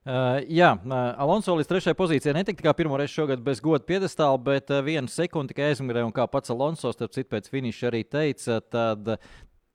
[0.00, 4.38] Uh, jā, uh, Alonso līdz trešajai pozīcijai netika kā pirmo reizi šogad bez goda piedestāla,
[4.40, 8.00] bet uh, vienu sekundi tikai aizmugurē, un kā pats Alonso, starp citu, pēc finiša arī
[8.08, 9.10] teica, tad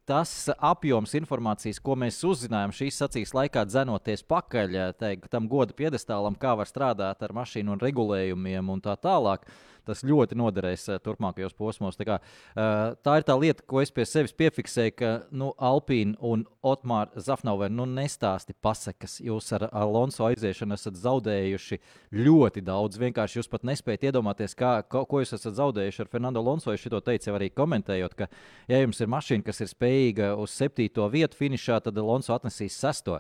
[0.06, 5.76] tas apjoms informācijas, ko mēs uzzinājām šīs sacīs laikā, dzenoties pakaļ uh, teik, tam goda
[5.78, 9.48] piedestālam, kā var strādāt ar mašīnu un regulējumiem un tā tālāk.
[9.86, 11.98] Tas ļoti noderēs uh, turpmākajos posmos.
[12.00, 16.18] Tā, kā, uh, tā ir tā lieta, ko es pie sevis piefiksēju, ka nu, Alpīna
[16.26, 19.20] un Otmāra Zafnauer nu, nestāsti pasakas.
[19.24, 21.80] Jūs ar Alonso aiziešanu esat zaudējuši
[22.26, 23.00] ļoti daudz.
[23.02, 26.74] Vienkārši jūs pat nespējat iedomāties, kā, ko, ko jūs esat zaudējuši ar Fernando Alonso.
[26.74, 28.30] Es to teicu arī komentējot, ka,
[28.72, 33.20] ja jums ir mašīna, kas ir spējīga uz septīto vietu finišā, tad Alonso atnesīs sesto.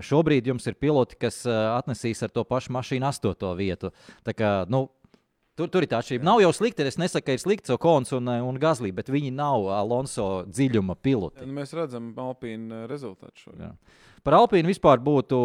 [0.00, 3.90] Šobrīd jums ir piloti, kas uh, atnesīs ar to pašu mašīnu astoto vietu.
[4.24, 4.86] Tā kā, nu,
[5.60, 6.24] Tur, tur ir tā atšķirība.
[6.24, 6.86] Nav jau slikti.
[6.88, 11.44] Es nesaku, ka ir slikts Okons un, un Gazlī, bet viņi nav Alonso dziļuma piloti.
[11.44, 13.68] Nu, mēs redzam Alpīnu rezultātu šodien.
[13.68, 14.08] Jā.
[14.24, 15.40] Par Alpīnu vispār būtu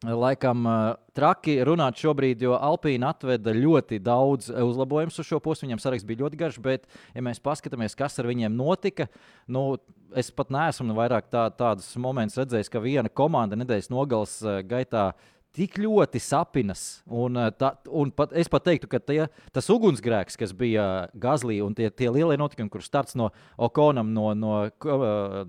[0.00, 5.66] Laikam uh, traki runāt šobrīd, jo Alpīna atveda ļoti daudz uzlabojumus uz šo posmu.
[5.68, 9.10] Viņam saraksts bija ļoti garš, bet, ja mēs paskatāmies, kas ar viņiem notika,
[9.52, 9.74] nu,
[10.16, 15.10] es pat neesmu vairāk tā, tādus momentus redzējis, ka viena komanda nedēļas nogales uh, gaitā
[15.56, 16.84] tik ļoti sapinas.
[17.06, 19.24] Un, tā, un pat, es pat teiktu, ka tie,
[19.54, 20.86] tas ugunsgrēks, kas bija
[21.18, 24.64] Gazlī un tie, tie lielie notikumi, kurš starts no Okonam, no, no,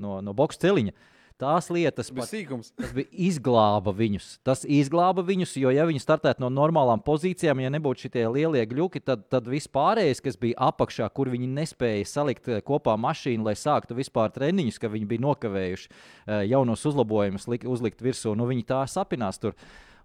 [0.01, 0.97] no, no boxe celiņa.
[1.41, 2.69] Tās lietas Tas bija sīkums.
[2.77, 4.27] Tas bija izglāba viņus.
[4.45, 9.01] Tas izglāba viņus, jo, ja viņi startētu no normālām pozīcijām, ja nebūtu šie lielie gļuki,
[9.01, 13.55] tad, tad viss pārējais, kas bija apakšā, kur viņi nespēja salikt eh, kopā mašīnu, lai
[13.57, 18.83] sāktu vispār treniņus, ka viņi bija nokavējuši eh, jaunos uzlabojumus, uzlikt virsū, nu viņi tā
[18.91, 19.57] sapinās tur.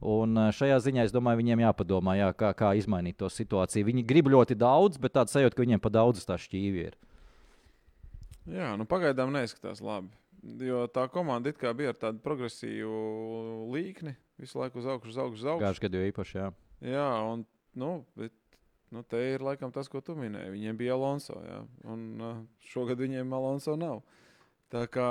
[0.04, 3.88] Un eh, šajā ziņā es domāju, viņiem jāpadomā, jā, kā, kā izmainīt to situāciju.
[3.88, 6.96] Viņi grib ļoti daudz, bet tāds sajūta, ka viņiem pa daudz tā šķīvi ir.
[8.46, 10.12] Jā, nu pagaidām neizskatās labi.
[10.62, 15.18] Jo tā komanda it kā bija ar tādu progresīvu līkni, visu laiku uz augšu, uz
[15.18, 15.64] augšu, uz augšu.
[15.64, 16.50] Gājušajā gadā jau īpaši, jā.
[16.86, 17.42] Jā, un
[17.74, 17.90] nu,
[18.20, 18.34] bet,
[18.94, 20.52] nu, te ir laikam tas, ko tu minēji.
[20.54, 22.38] Viņiem bija Alonso, jā, un uh,
[22.70, 24.04] šogad viņiem Alonso nav.
[24.70, 25.08] Tā kā,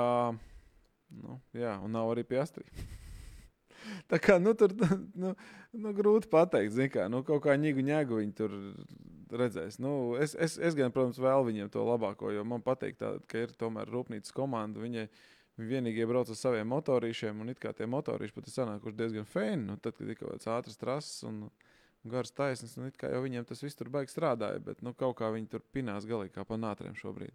[1.20, 2.64] nu, jā, un nav arī Piastri.
[4.10, 4.74] Tā kā nu, tur
[5.22, 5.34] nu,
[5.76, 8.58] nu, grūti pateikt, kā nu, kaut kā ņēgu ņēgu viņi tur
[9.36, 9.80] redzēs.
[9.82, 13.46] Nu, es, es, es gan, protams, vēlu viņiem to labāko, jo man patīk, tā, ka
[13.46, 14.82] ir tomēr rūpnīcas komanda.
[14.82, 15.08] Viņai,
[15.56, 19.28] Viņi vienīgie brauc ar saviem motorīšiem, un it kā tie motorīši pat ir sanākuši diezgan
[19.28, 19.62] fēni.
[19.70, 21.46] Nu, tad, kad ir kaut kāds ātrs trases un
[22.04, 25.16] garas taisnes, nu, it kā jau viņiem tas viss tur baigi strādāja, bet nu, kaut
[25.16, 27.32] kā viņi tur pinās galīgi kā pa nātriem šobrīd.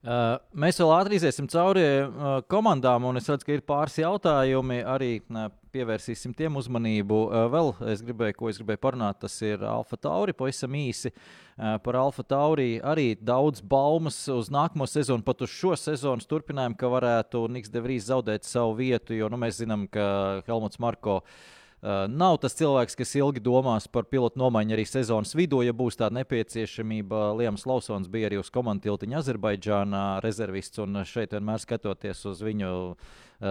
[0.00, 4.78] Uh, mēs vēl ātri iziesim cauri uh, komandām, un es redzu, ka ir pāris jautājumi.
[4.88, 7.18] Arī uh, pievērsīsim tiem uzmanību.
[7.26, 10.32] Uh, vēl es gribēju, ko es gribēju parunāt, tas ir Alfa Tauri.
[10.38, 12.78] Pavisam īsi uh, par Alfa Tauri.
[12.80, 18.08] Arī daudz baumas uz nākamo sezonu, pat uz šo sezonas turpinājumu, ka varētu Niks Devrīs
[18.08, 20.06] zaudēt savu vietu, jo nu, mēs zinām, ka
[20.48, 21.20] Helmuts Marko.
[21.20, 25.96] Uh, nav tas cilvēks, kas ilgi domās par pilotu nomaiņu arī sezonas vidū, ja būs
[26.00, 27.30] tāda nepieciešamība.
[27.38, 32.72] Liams Lausons bija arī uz komandu tiltiņa Azerbaidžānā rezervists, un šeit vienmēr skatoties uz viņu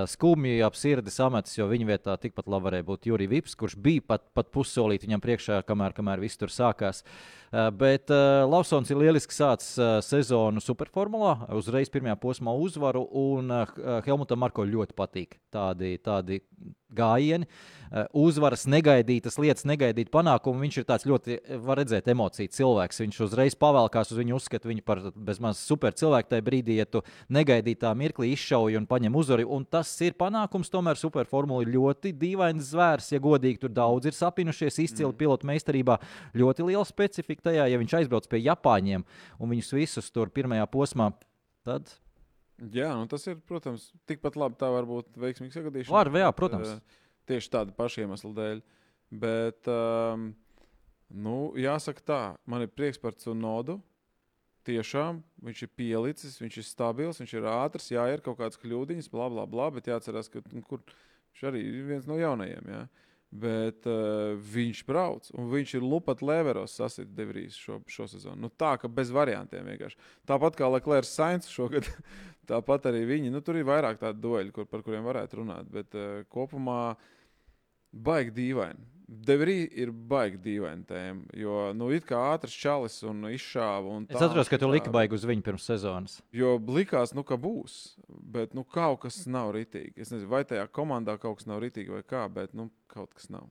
[0.09, 4.05] skumji ap sirdi sametis, jo viņa vietā tikpat labi varēja būt Jurijs Vips, kurš bija
[4.13, 7.03] pat, pat pussolīt viņam priekšā, kamēr, kamēr viss tur sākās.
[7.49, 13.53] Uh, bet uh, Lausons ir lieliski sācis sezonu superformulā, uzreiz pirmajā posmā uzvaru, un
[14.05, 16.41] Helmutam Marko ļoti patīk tādi, tādi
[16.93, 17.45] gājieni,
[17.91, 20.61] eh, uzvaras, negaidītas lietas, negaidīt panākumu.
[20.65, 23.01] Viņš ir tāds ļoti, eh, var redzēt, emociju cilvēks.
[23.05, 26.29] Viņš uzreiz pavēlkās uz viņu, uzskata viņu par bezmaz super cilvēku.
[26.29, 30.69] Tajā brīdī, ja tu negaidītā mirklī izšauji un paņem uzvaru, un tas ir panākums.
[30.73, 33.09] Tomēr superformula ir ļoti dīvains zvērs.
[33.15, 35.17] Ja godīgi, tur daudz ir sapinušies, izcili mm.
[35.23, 35.97] pilotu meistarībā.
[36.37, 39.07] Ļoti liela specifika tajā, ja viņš aizbrauc pie Japāņiem
[39.39, 41.09] un viņus visus tur pirmajā posmā.
[41.67, 41.89] Tad
[42.73, 44.57] Jā, nu tas ir, protams, tikpat labi.
[44.59, 45.93] Tā var būt veiksmīga sagadīšana.
[45.95, 46.73] Var, jā, protams.
[46.75, 46.97] Bet,
[47.31, 48.61] tieši tāda paša iemesla dēļ.
[49.21, 50.25] Bet, um,
[51.09, 53.79] nu, jāsaka tā, man ir prieks par Cunodu.
[54.67, 57.91] Tiešām viņš ir pielicis, viņš ir stabils, viņš ir ātrs.
[57.93, 59.69] Jā, ir kaut kādas kļūdiņas, bla, bla, bla.
[59.75, 60.83] Bet jāatcerās, ka nu, kur,
[61.31, 62.67] viņš arī ir viens no jaunajiem.
[62.73, 62.81] Jā.
[63.29, 68.41] Bet uh, viņš brauc, un viņš ir lupat leveros sasprāstījis Devrīs šo, šo sezonu.
[68.47, 69.99] Nu, tā kā bez variantiem vienkārši.
[70.27, 71.87] Tāpat kā Leclerc Sainz šogad,
[72.49, 73.31] tāpat arī viņi.
[73.31, 75.69] Nu, tur ir vairāk tādu dueļu, kur, par kuriem varētu runāt.
[75.71, 76.95] Bet uh, kopumā
[77.93, 78.98] baigi dīvaini.
[79.09, 81.23] Devrī ir baigi dīvaini tēma.
[81.37, 83.95] Jo, nu, it kā ātrs čalis un izšāva.
[83.97, 86.19] Un es atceros, ka tu liki baigi uz viņu pirms sezonas.
[86.35, 87.79] Jo likās, nu, ka būs.
[88.07, 89.97] Bet, nu, kaut kas nav ritīgi.
[89.97, 93.31] Es nezinu, vai tajā komandā kaut kas nav ritīgi vai kā, bet, nu, kaut kas
[93.33, 93.49] nav.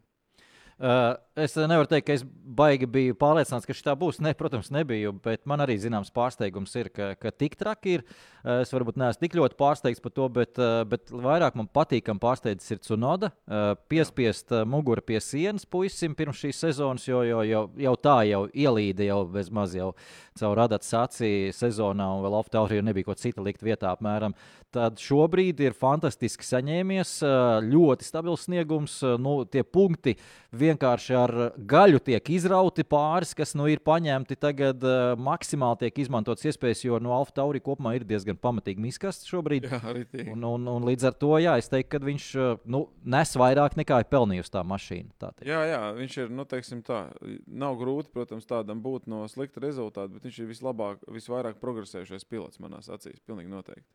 [0.79, 4.21] Uh, es nevaru teikt, ka es baigi biju pārliecināts, ka šī būs.
[4.23, 8.05] Ne, protams, nebiju, bet man arī zināms pārsteigums ir, ka, ka tik traki ir.
[8.45, 12.23] Uh, es varbūt neesmu tik ļoti pārsteigts par to, bet, uh, bet vairāk man patīkam
[12.23, 13.33] pārsteidzis ir Cunoda.
[13.91, 19.09] Piespiest muguru pie sienas puisim pirms šīs sezonas, jo, jo, jo jau tā jau ielīda
[19.09, 19.91] jau bez maz jau
[20.39, 24.37] caur radats acī sezonā, un vēl Oftaurija nebija ko citu likt vietā apmēram.
[24.75, 27.15] Tad šobrīd ir fantastiski saņēmies,
[27.67, 28.99] ļoti stabils sniegums.
[29.19, 30.15] Nu, tie punkti
[30.69, 34.85] vienkārši ar gaļu tiek izrauti pāris, kas nu ir paņemti tagad
[35.21, 39.69] maksimāli tiek izmantotas iespējas, jo no nu, Alfa Tauri kopumā ir diezgan pamatīgi miskasts šobrīd.
[39.69, 39.81] Jā,
[40.33, 42.29] un, un, un līdz ar to, jā, es teiktu, ka viņš
[42.71, 45.15] nu, nes vairāk nekā ir pelnījusi tā mašīna.
[45.21, 47.05] Tā jā, jā, viņš ir, nu, teiksim tā,
[47.47, 52.63] nav grūti, protams, tādam būt no slikta rezultāta, bet viņš ir vislabāk, visvairāk progresējušais pilots
[52.63, 53.21] manās acīs.
[53.27, 53.89] Pilnīgi noteikti.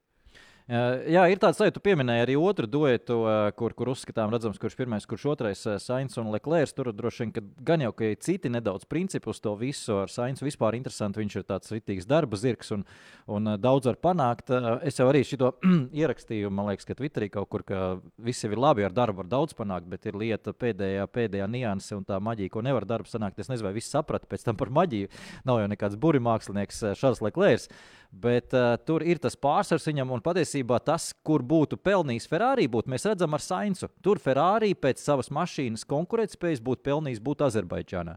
[0.64, 4.56] Uh, Jā, ir tāds sajūta, tu pieminēji arī otru duetu, uh, kur, kur uzskatām, redzams,
[4.62, 6.72] kurš pirmais, kurš otrais uh,- Sainz un Leclerc.
[6.72, 9.98] Tur droši vien, ka gan jau ka citi nedaudz principi uz to visu.
[10.00, 12.86] Ar Sainz vispār interesanti, viņš ir tāds ritīgs darba zirgs un,
[13.28, 14.54] un daudz var panākt.
[14.88, 15.52] Es jau arī šo
[16.02, 19.58] ierakstīju, man liekas, ka Twitterī kaut kur, ka jau ir labi, ar darbu var daudz
[19.58, 23.44] panākt, bet ir lieta pēdējā, pēdējā nianse un tā maģija, ko nevar darbs sanākt.
[23.44, 25.12] Es nezinu, vai viss saprata pēc tam par maģiju.
[25.44, 27.68] Nav jau nekāds burimākslinieks Šarls Leclerc.
[28.14, 32.92] Bet uh, tur ir tas pārsvars viņam, un patiesībā tas, kur būtu pelnījis Ferrari, būtu
[32.94, 33.90] mēs redzam ar Sainzu.
[34.06, 38.14] Tur Ferrari pēc savas mašīnas konkurētspējas būtu pelnījis būt Azerbaidžānā.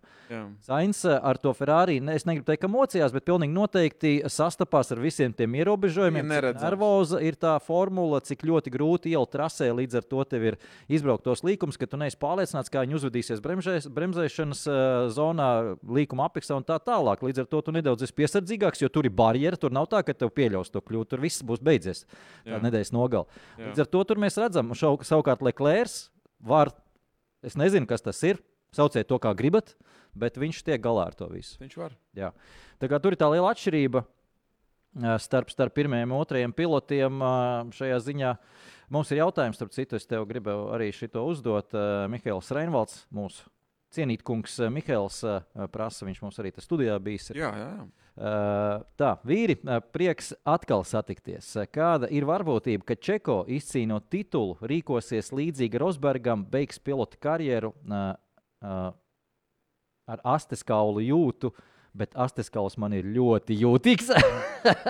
[0.67, 4.93] Sainz uh, ar to Ferrari, ne, es negribu teikt, ka mocījās, bet pilnīgi noteikti sastapās
[4.93, 6.35] ar visiem tiem ierobežojumiem.
[6.61, 9.71] Nervoza ir tā formula, cik ļoti grūti iela trasē.
[9.81, 10.61] Līdz ar to tev ir
[10.93, 14.79] izbraukt tos līkumus, ka tu neesi pārliecināts, kā viņi uzvedīsies bremžēs, bremzēšanas uh,
[15.17, 15.51] zonā,
[15.89, 17.25] līkuma apiksā un tā tālāk.
[17.25, 19.59] Līdz ar to tu nedaudz esi piesardzīgāks, jo tur ir barjera.
[19.61, 21.13] Tur nav tā, ka tev pieļaus to kļūt.
[21.13, 22.05] Tur viss būs beidzies.
[22.47, 23.27] Nedēļas nogala.
[23.57, 23.71] Jā.
[23.71, 25.97] Līdz ar to tur mēs redzam, šau, savukārt Leclerc
[26.45, 26.75] var,
[27.47, 28.43] es nezinu, kas tas ir.
[28.77, 29.73] Sauciet to, kā gribat,
[30.19, 31.57] bet viņš tiek galā ar to visu.
[31.63, 31.95] Viņš var.
[32.19, 32.35] Jā.
[32.83, 34.03] Tā kā tur ir tā liela atšķirība
[35.23, 37.25] starp, starp pirmajiem un otrajiem pilotiem
[37.77, 38.37] šajā ziņā.
[38.93, 41.73] Mums ir jautājums, starp citu, es tev gribēju arī šo uzdot.
[42.13, 43.49] Mihails Reinvalds, mūsu
[43.97, 45.41] cienītkungs ā, Mihails ā,
[45.73, 47.31] prasa, viņš mums arī te studijā bijis.
[47.37, 47.87] Jā, jā, jā.
[48.17, 49.59] Uh, tā, vīri,
[49.93, 51.51] prieks atkal satikties.
[51.69, 57.75] Kāda ir varbūtība, ka Čeko izcīnot titulu, rīkosies līdzīgi Rosbergam, beigs pilota karjeru
[60.07, 61.51] ar asteskaulu jūtu,
[61.97, 64.11] bet asteskauls man ir ļoti jūtīgs.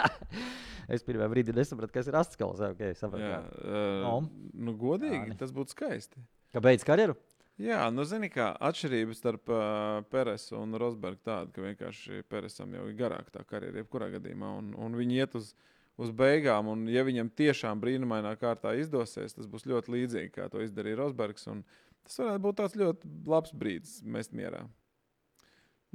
[0.94, 2.62] es pirmā brīdī nesapratu, kas ir asteskauls.
[2.72, 3.40] Okay, sapratu, jā.
[3.40, 3.42] jā.
[3.62, 4.16] Uh, No.
[4.54, 5.38] nu, godīgi, Jāni.
[5.40, 6.20] tas būtu skaisti.
[6.54, 7.16] Ka beidz karjeru?
[7.56, 12.84] Jā, nu, zini, kā atšķirība starp uh, Peresu un Rosbergu tāda, ka vienkārši Peresam jau
[12.84, 15.54] ir garāka tā karjera, jebkurā gadījumā, un, un viņi iet uz,
[15.96, 20.60] uz beigām, un ja viņam tiešām brīnumainā kārtā izdosies, tas būs ļoti līdzīgi, kā to
[20.60, 21.64] izdarīja Rosbergs, un
[22.04, 24.66] tas varētu būt tāds ļoti labs brīdis mest mierā.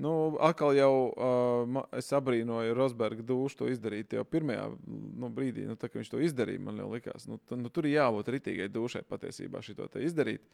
[0.01, 5.77] Nu, atkal jau uh, es abrīnoju Rosberga dušu to izdarīt jau pirmajā nu, brīdī, nu,
[5.77, 6.65] tā, kad viņš to izdarīja.
[6.65, 10.47] Man likās, nu, tu, nu, tur ir jābūt ritīgai dušai patiesībā šo izdarīt.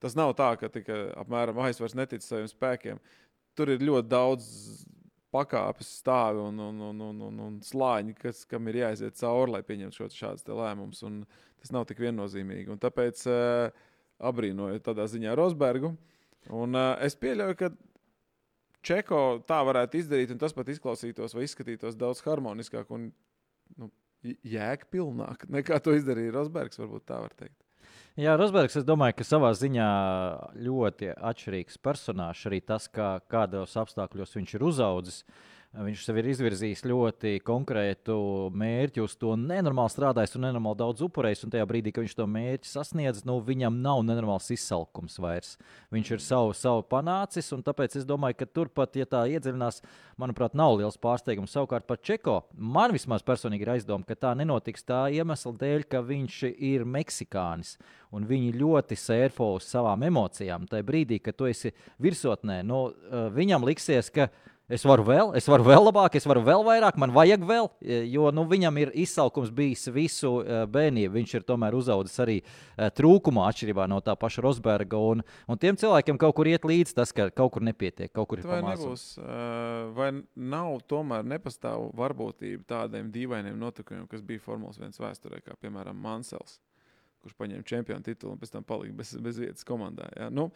[0.00, 3.02] Tas nav tā, ka tikai apmēram es vairs neticu saviem spēkiem.
[3.58, 4.46] Tur ir ļoti daudz
[5.34, 9.62] pakāpes stāvi un, un, un, un, un, un slāņi, kas, kam ir jāiziet cauri, lai
[9.66, 11.04] pieņemtu šādus lēmumus.
[11.60, 12.70] Tas nav tik viennozīmīgi.
[12.72, 13.84] Un tāpēc uh,
[14.30, 15.92] abrīnoju tādā ziņā Rosbergu.
[16.48, 17.70] Un, uh, es pieļauju, ka
[18.80, 23.10] Čeko tā varētu izdarīt, un tas pat izklausītos vai izskatītos daudz harmoniskāk un
[23.76, 23.90] nu,
[24.24, 26.80] jēgpilnāk nekā to izdarīja Rosbergs.
[26.80, 27.58] Varbūt tā var teikt.
[28.18, 29.88] Jā, Rosbergs, es domāju, ka savā ziņā
[30.58, 32.42] ļoti atšķirīgs personāžs.
[32.50, 35.20] Arī tas, kā, kādos apstākļos viņš ir uzaudzis.
[35.70, 38.14] Viņš sev ir izvirzījis ļoti konkrētu
[38.58, 41.44] mērķi, uz to nenormāli strādājis un nenormāli daudz upurējis.
[41.46, 45.52] Un tajā brīdī, kad viņš to mērķi sasniedz, nu, viņam nav nenormāls izsalkums vairs.
[45.94, 49.78] Viņš ir savu, savu panācis, un tāpēc es domāju, ka turpat, ja tā iedziļinās,
[50.18, 51.54] manuprāt, nav liels pārsteigums.
[51.54, 56.02] Savukārt par Čeko man vismaz personīgi ir aizdoma, ka tā nenotiks tā iemesla dēļ, ka
[56.02, 57.76] viņš ir meksikānis.
[58.10, 60.66] Un viņi ļoti sērfo uz savām emocijām.
[60.66, 61.70] Tajā brīdī, kad tu esi
[62.02, 62.88] virsotnē, nu,
[63.38, 64.32] viņam liksies, ka
[64.70, 67.68] es varu vēl, es varu vēl labāk, es varu vēl vairāk, man vajag vēl.
[67.82, 71.12] eh, Jo nu, viņam ir izsalkums bijis visu uh, bērnību.
[71.18, 74.98] Viņš ir tomēr uzaugusi arī uh, trūkumā, atšķirībā no tā paša Rosberga.
[74.98, 78.42] Un, un tiem cilvēkiem kaut kur iet līdzi tas, ka kaut kur nepietiek, kaut kur
[78.42, 84.80] ir Vai nebūs, uh, vai nav tomēr nepastāv varbūtība tādiem dīvainiem notikumiem, kas bija Formulas
[84.80, 86.58] 1 vēsturē, kā piemēram Mansels,
[87.20, 90.08] kurš paņēma čempionu titulu un pēc tam palika bez, bez vietas komandā.
[90.16, 90.30] Jā.
[90.32, 90.48] Nu,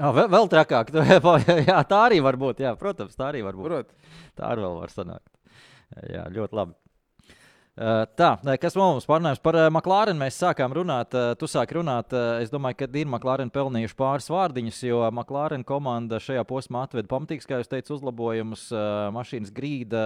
[0.00, 0.92] Jā, vēl, vēl trakāk.
[1.68, 2.62] jā, tā arī var būt.
[2.64, 3.68] Jā, protams, tā arī var būt.
[3.68, 3.90] prot,
[4.38, 5.28] Tā arī vēl var sanākt.
[6.08, 6.76] Jā, ļoti labi.
[7.80, 10.18] Uh, Tā, nē, kas mums parunājums par uh, McLaren?
[10.20, 12.12] Mēs sākām runāt, tu sāki runāt.
[12.42, 17.48] Es domāju, ka ir McLaren pelnījuši pāris vārdiņus, jo McLaren komanda šajā posmā atveda pamatīgs,
[17.48, 18.66] kā jūs teicat, uzlabojumus.
[19.16, 20.02] Mašīnas grīda,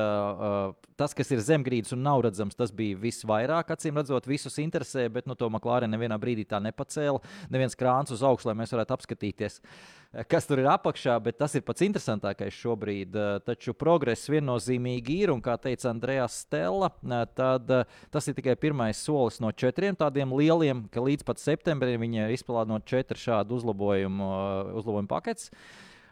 [1.00, 5.08] tas, kas ir zem grīdas un nav redzams, tas bija visvairāk, acīm redzot, visus interesē,
[5.10, 7.24] bet nu, to McLaren nevienā brīdī tā nepacēla.
[7.50, 11.54] Neviens krāns uz augšu, lai mēs varētu apskatīties, uh, kas tur ir apakšā, bet tas
[11.58, 13.14] ir pats interesantākais šobrīd.
[13.14, 18.36] Uh, Taču progress viennozīmīgi ir, un kā teica Andrejas Stela, uh, tad uh, tas ir
[18.38, 23.20] tikai pirmais solis no četriem tādiem lieliem, ka līdz pat septembrim viņi ir izplānoti četri
[23.24, 24.30] šādu uzlabojumu,
[24.78, 25.50] uzlabojumu paketes.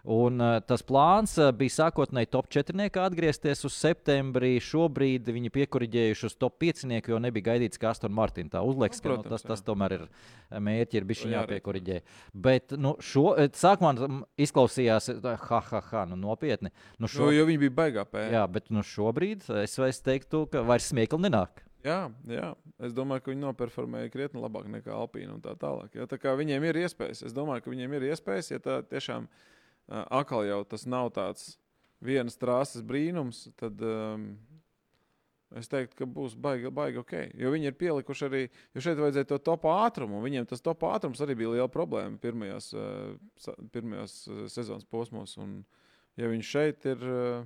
[0.03, 4.57] Un, uh, tas plāns uh, bija sākotnēji top 4 atgriezties uz septembrī.
[4.59, 8.99] Šobrīd viņi piekuriģējuši uz top 5, jo nebija gaidīts, ka Aston Martin tā uzliks.
[8.99, 9.67] Nu, ka, nu, protams, tas, tas jā.
[9.69, 12.01] tomēr ir uh, mērķi, ir bijis jāpiekuriģē.
[12.35, 16.75] Bet nu, šo, eh, sākumā mm, izklausījās, ha, ha, ha, nu, nopietni.
[16.97, 18.35] Nu, nu, šo, jo viņi bija baigā pēc.
[18.35, 21.63] jā, bet nu, šobrīd es, es teiktu, ka vairs smiekli nenāk.
[21.87, 25.95] Jā, jā, es domāju, ka viņi noperformēja krietni labāk nekā Alpīna un tā tālāk.
[25.95, 26.11] Ja?
[26.11, 29.49] Tā kā viņiem ir iespējas, es domāju, ka viņiem ir iespējas, ja tā tiešām uh,
[29.93, 31.57] atkal jau tas nav tāds
[32.03, 34.33] vienas trāsas brīnums, tad um,
[35.59, 37.15] es teiktu, ka būs baigi, baigi ok.
[37.39, 38.43] Jo viņi ir pielikuši arī,
[38.75, 42.19] jo šeit vajadzēja to topu ātrumu, un viņiem tas topu ātrums arī bija liela problēma
[42.23, 45.37] pirmajos, uh, pirmajos uh, sezonas posmos.
[45.43, 45.61] Un,
[46.21, 47.45] ja viņš šeit ir, uh,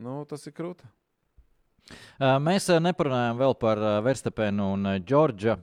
[0.00, 0.88] nu, tas ir krūti.
[2.20, 5.56] Mēs neparunājām vēl par Verstapenu un Džordža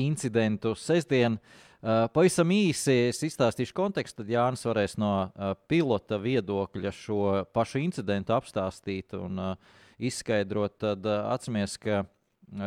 [0.00, 1.36] incidentu sestdien.
[1.78, 5.30] Pavisam īsi es izstāstīšu kontekstu, tad Jānis varēs no
[5.70, 7.20] pilota viedokļa šo
[7.54, 9.38] pašu incidentu apstāstīt un
[10.02, 10.74] izskaidrot.
[10.82, 12.02] Tad atcerieties, ka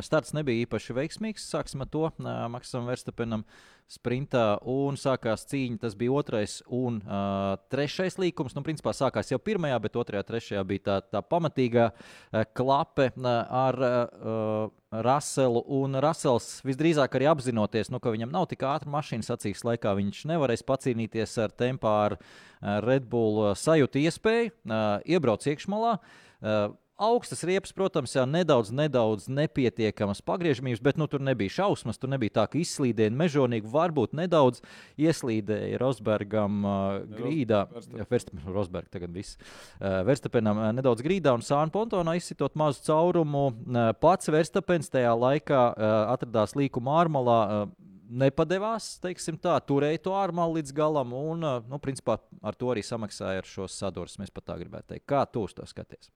[0.06, 1.46] starts nebija īpaši veiksmīgs.
[1.52, 2.08] Sāksim ar to
[2.52, 3.46] Maksam Verstapenam
[3.92, 5.82] sprintā un sākās cīņa.
[5.82, 8.56] Tas bija otrais un uh, trešais līkums.
[8.56, 13.32] Nu, principā sākās jau pirmajā, bet otrajā, trešajā bija tā, tā pamatīgā uh, klape uh,
[13.62, 15.64] ar uh, Raselu.
[15.82, 20.24] Un Rasels visdrīzāk arī apzinoties, nu, ka viņam nav tik ātra mašīna sacīks laikā, viņš
[20.32, 25.98] nevarēs pacīnīties ar tempā ar uh, Red Bull sajūtu iespēju, uh, iebrauc iekšmalā.
[26.42, 31.98] Uh, Augstas riepas, protams, jau nedaudz, nedaudz nepietiekamas pagriežamības, bet nu, tur nebija šausmas.
[31.98, 33.72] Tur nebija tā, ka izslīdēja mežonīgi.
[33.74, 34.62] Varbūt nedaudz
[35.02, 37.64] ieslīdēja Rosbergam uh, grīdā.
[38.06, 39.40] Verstapenam, Rosberg, tagad viss.
[39.80, 43.48] Uh, Verstapenam uh, nedaudz grīdā un Sāna Pontonā izsitot mazu caurumu.
[43.50, 47.42] Uh, pats Verstapens tajā laikā uh, atradās līkuma ārmalā.
[47.42, 52.86] Uh, nepadevās, teiksim tā, turēja to ārmālu līdz galam un, nu, principā, ar to arī
[52.86, 54.28] samaksāja ar šo sadursmi.
[54.28, 55.08] Es pat tā gribētu teikt.
[55.10, 56.12] Kā tu uz to skaties?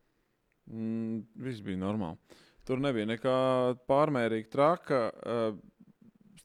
[0.71, 2.17] Mm, viss bija normāli.
[2.65, 3.37] Tur nebija nekā
[3.89, 5.01] pārmērīgi traka.
[5.21, 5.57] Uh,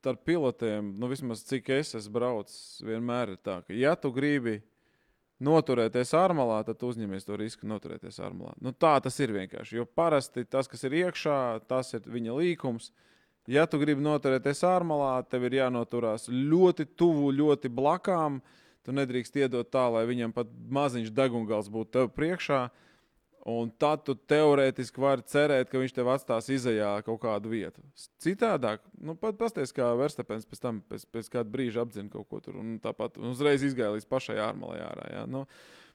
[0.01, 4.63] starp pilotiem, nu, vismaz cik es esmu braucis, vienmēr ir tā, ka, ja tu gribi
[5.45, 8.55] noturēties ārmalā, tad uzņemies to risku noturēties ārmalā.
[8.65, 9.77] Nu, tā tas ir vienkārši.
[9.77, 11.37] Jo parasti tas, kas ir iekšā,
[11.69, 12.91] tas ir viņa līkums.
[13.49, 18.41] Ja tu gribi noturēties ārmalā, tev ir jānoturās ļoti tuvu, ļoti blakām.
[18.85, 22.63] Tu nedrīkst iedot tā, lai viņam pat maziņš degungals būtu tev priekšā.
[22.69, 22.90] Uh,
[23.49, 27.81] Un tad tu teorētiski vari cerēt, ka viņš tev atstās izējā kaut kādu vietu.
[28.21, 32.43] Citādāk, nu, pat pasties, kā Verstapens pēc tam, pēc, pēc kāda brīža apzina kaut ko
[32.45, 35.09] tur, un tāpat un uzreiz izgāja līdz pašai ārmalē ārā.
[35.15, 35.25] Ja?
[35.31, 35.47] Nu,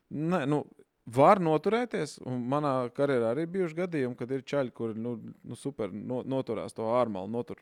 [0.09, 0.63] ne, nu,
[1.05, 5.15] var noturēties, un manā karjerā arī bijuši gadījumi, kad ir čaļi, kuri nu,
[5.45, 7.61] nu, super no, noturās to ārmalu, notur,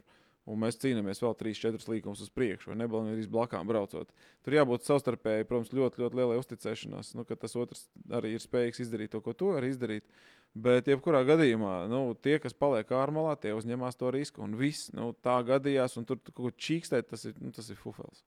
[0.49, 4.11] un mēs cīnāmies vēl 3-4 līkumus uz priekšu, vai nebalnīgi blakām braucot.
[4.43, 8.83] Tur jābūt savstarpēji, protams, ļoti, ļoti lielai uzticēšanās, nu, ka tas otrs arī ir spējīgs
[8.83, 10.07] izdarīt to, ko tu vari izdarīt.
[10.53, 14.43] Bet, jebkurā gadījumā, nu, tie, kas paliek ārmalā, tie uzņemās to risku.
[14.45, 17.79] Un viss nu, tā gadījās, un tur kaut ko čīkstēt, tas ir, nu, tas ir
[17.79, 18.21] fufels.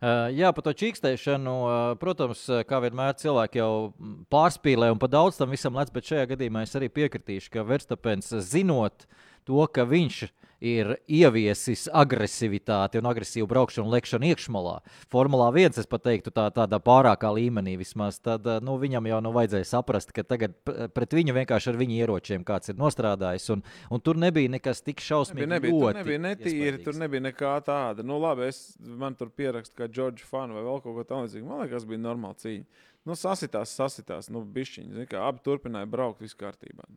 [0.00, 3.92] Uh, jā, par to čīkstēšanu, uh, protams, kā vienmēr cilvēki jau
[4.32, 8.32] pārspīlē un pa daudz tam visam lec, bet šajā gadījumā es arī piekritīšu, ka Verstapens
[8.48, 9.04] zinot
[9.44, 14.76] to, ka viņš ir ir ieviesis agresivitāti un agresīvu braukšanu lekšanu iekšmalā.
[15.12, 18.20] Formulā 1, es teiktu, tā, tādā pārākā līmenī vismaz.
[18.24, 22.00] Tad eh, nu, viņam jau nu, vajadzēja saprast, ka tagad pret viņu vienkārši ar viņa
[22.00, 23.50] ieročiem kāds ir nostrādājis.
[23.54, 25.44] Un, un tur nebija nekas tik šausmīgs.
[25.44, 28.06] Nebija, nebija, tur nebija netīri, tur nebija nekā tāda.
[28.06, 31.48] Nu, labi, es, man tur pierakstu, kā Džordžs Fanu vai vēl kaut ko tamlīdzīgu.
[31.48, 32.84] Man liekas, bija normāla cīņa.
[33.06, 35.04] Nu, sasitās, sasitās, nu, bišķiņi.
[35.06, 36.88] Kā, abi turpināja braukt, viss kārtībā.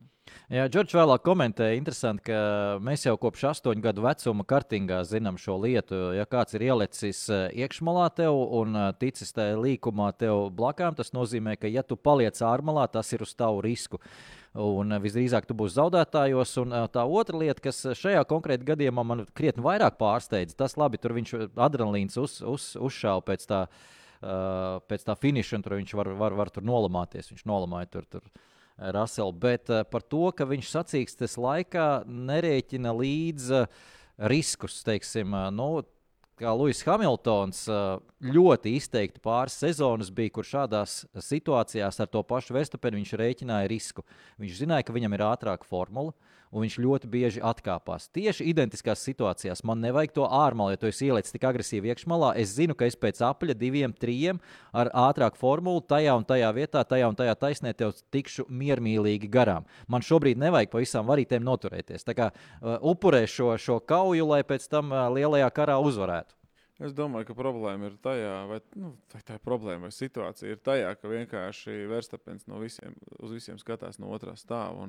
[0.50, 5.60] Jā, Džordžs vēlāk komentēja, interesanti, ka mēs jau kopš astoņu gadu vecuma kartingā zinām šo
[5.62, 6.00] lietu.
[6.16, 11.14] Ja kāds ir ielicis eh, iekšmalā tev un eh, ticis tajā līkumā tev blakām, tas
[11.14, 14.02] nozīmē, ka, ja tu paliec ārmalā, tas ir uz tavu risku.
[14.58, 16.56] Un eh, visdrīzāk tu būsi zaudētājos.
[16.64, 21.14] Un tā otra lieta, kas šajā konkrētajā gadījumā man krietni vairāk pārsteidz, tas labi, tur
[21.20, 23.88] viņš adrenalīns uz, uz, uzšāva pēc tā uh,
[24.20, 27.30] pēc tā finiša, un tur viņš var, var, var tur nolamāties.
[27.32, 28.08] Viņš nolamāja tur.
[28.16, 28.26] tur
[28.80, 33.82] Raselu, bet uh, par to, ka viņš sacīkstes laikā nerēķina līdzi uh,
[34.30, 35.82] riskus, teiksim, uh, nu,
[36.40, 37.66] kā Lūsis Hamiltons
[38.24, 44.06] ļoti izteikti pāris sezonas bija, kur šādās situācijās ar to pašu Verstapenu viņš rēķināja risku.
[44.40, 46.14] Viņš zināja, ka viņam ir ātrāka formula
[46.50, 48.08] un viņš ļoti bieži atkāpās.
[48.14, 52.32] Tieši identiskās situācijās man nevajag to ārmalu, ja tu esi ielicis tik agresīvi iekšmalā.
[52.40, 54.40] Es zinu, ka es pēc apļa diviem, trim
[54.72, 59.68] ar ātrāku formulu tajā un tajā vietā, tajā un tajā taisnē tev tikšu miermīlīgi garām.
[59.88, 62.06] Man šobrīd nevajag pa visām varītēm noturēties.
[62.06, 66.34] Tā kā uh, upurē šo, šo kauju, lai pēc tam uh, lielajā karā uzvarētu.
[66.80, 70.62] Es domāju, ka problēma ir tajā, vai, nu, vai tā ir problēma, vai situācija ir
[70.64, 74.88] tajā, ka vienkārši Verstapens no visiem, uz visiem skatās no otrā stāva.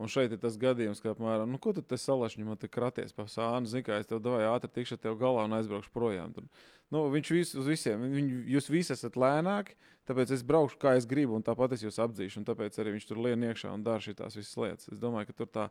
[0.00, 3.12] Un, šeit ir tas gadījums, ka, apmēram, nu, ko tu te salašņi man te kraties
[3.12, 6.32] pa sānu, zini, kā es tev devu ātri tikšu tev galā un aizbraukšu projām.
[6.32, 6.46] Tur,
[6.94, 9.76] nu, viņš vis, uz visiem, viņ, jūs visi esat lēnāki,
[10.08, 13.08] tāpēc es braukšu kā es gribu, un tāpat es jūs apdzīšu, un tāpēc arī viņš
[13.10, 14.88] tur lien iekšā un dara šīs visas lietas.
[14.88, 15.68] Es domāju, ka tur tā,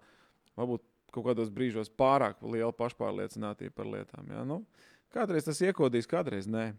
[0.59, 4.29] varbūt kaut kādos brīžos pārāk liela pašpārliecinātība par lietām.
[4.31, 4.45] Jā.
[4.47, 4.61] Nu,
[5.11, 6.71] kādreiz tas iekodīs, kādreiz nē.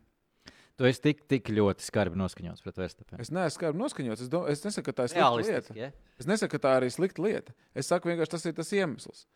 [0.80, 3.20] Tu esi tik, tik ļoti skarbi noskaņots pret Verstapenu.
[3.20, 4.24] Es neesmu skarbi noskaņots.
[4.24, 5.76] Es, do, es nesaku, ka tā ir slikta lieta.
[5.76, 5.90] Ja?
[6.20, 7.54] Es nesaku, ka tā arī slikta lieta.
[7.76, 9.26] Es saku, vienkārši tas ir tas iemesls.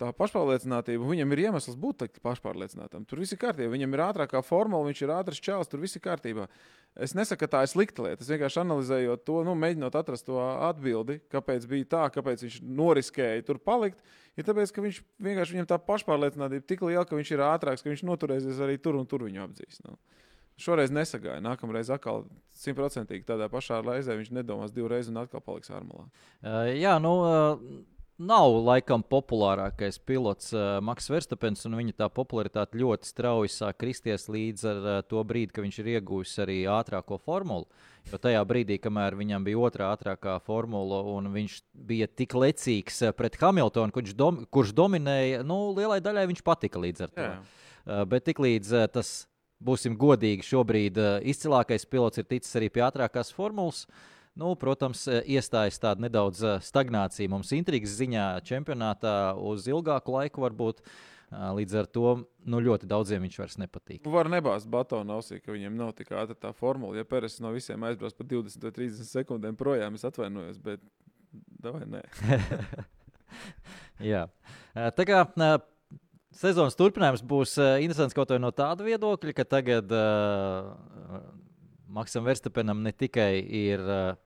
[0.00, 3.02] Tā pašpārliecinātība, viņam ir iemesls būt pašpārliecinātam.
[3.04, 3.68] Tur viss ir kārtībā.
[3.74, 6.46] Viņam ir ātrākā formula, viņš ir ātrs čels, tur viss ir kārtībā.
[6.96, 8.24] Es nesaku, ka tā ir slikta lieta.
[8.24, 13.44] Es vienkārši analizēju to, nu, mēģinot atrast to atbildi, kāpēc bija tā, kāpēc viņš noriskēja
[13.44, 14.00] tur palikt.
[14.40, 17.92] Ir tāpēc, ka viņš vienkārši viņam tā pašpārliecinātība tik liela, ka viņš ir ātrāks, ka
[17.92, 19.82] viņš noturēsies arī tur un tur viņu apdzīs.
[19.84, 19.98] Nu.
[20.60, 21.40] Šoreiz nesagāja.
[21.44, 22.26] Nākamreiz atkal
[22.60, 26.10] simtprocentīgi tādā pašā reizē viņš nedomās divreiz un atkal paliks ārmalā.
[26.42, 27.16] Uh, jā, nu.
[27.24, 27.80] Uh...
[28.20, 34.26] Nav laikam populārākais pilots uh, Maks Verstapens, un viņa tā popularitāte ļoti strauji sāk kristies
[34.28, 37.64] līdz ar uh, to brīdi, kad viņš ir ieguvis arī ātrāko formulu.
[38.10, 41.56] Jo tajā brīdī, kamēr viņam bija otrā ātrākā formula, un viņš
[41.88, 47.06] bija tik lecīgs pret Hamiltonu, kurš, dom kurš dominēja, nu, lielai daļai viņš patika līdz
[47.06, 47.24] ar to.
[47.24, 47.40] Jā.
[47.40, 49.14] Uh, bet tiklīdz uh, tas,
[49.64, 53.84] būsim godīgi, šobrīd uh, izcilākais pilots ir ticis arī pie ātrākās formulas.
[54.38, 60.46] Nu, protams, uh, iestājas tāda nedaudz uh, stagnācija mums intrigas ziņā čempionātā uz ilgāku laiku
[60.46, 60.84] varbūt.
[61.30, 62.08] Līdz ar to
[62.50, 64.08] nu, ļoti daudziem viņš vairs nepatīk.
[64.10, 66.96] Var nebāzt batonu ausī, ka viņiem nav tik ātra tā formula.
[66.98, 70.82] Ja Pēters no visiem aizbrauc par 20 vai 30 sekundēm projām, es atvainojos, bet
[71.62, 72.02] vai nē.
[74.10, 74.24] Jā.
[74.74, 75.22] Tā kā
[76.36, 81.20] sezonas turpinājums būs uh, interesants kaut no tāda viedokļa, ka tagad uh,
[81.90, 84.18] Maksam Verstapenam ne tikai ir uh,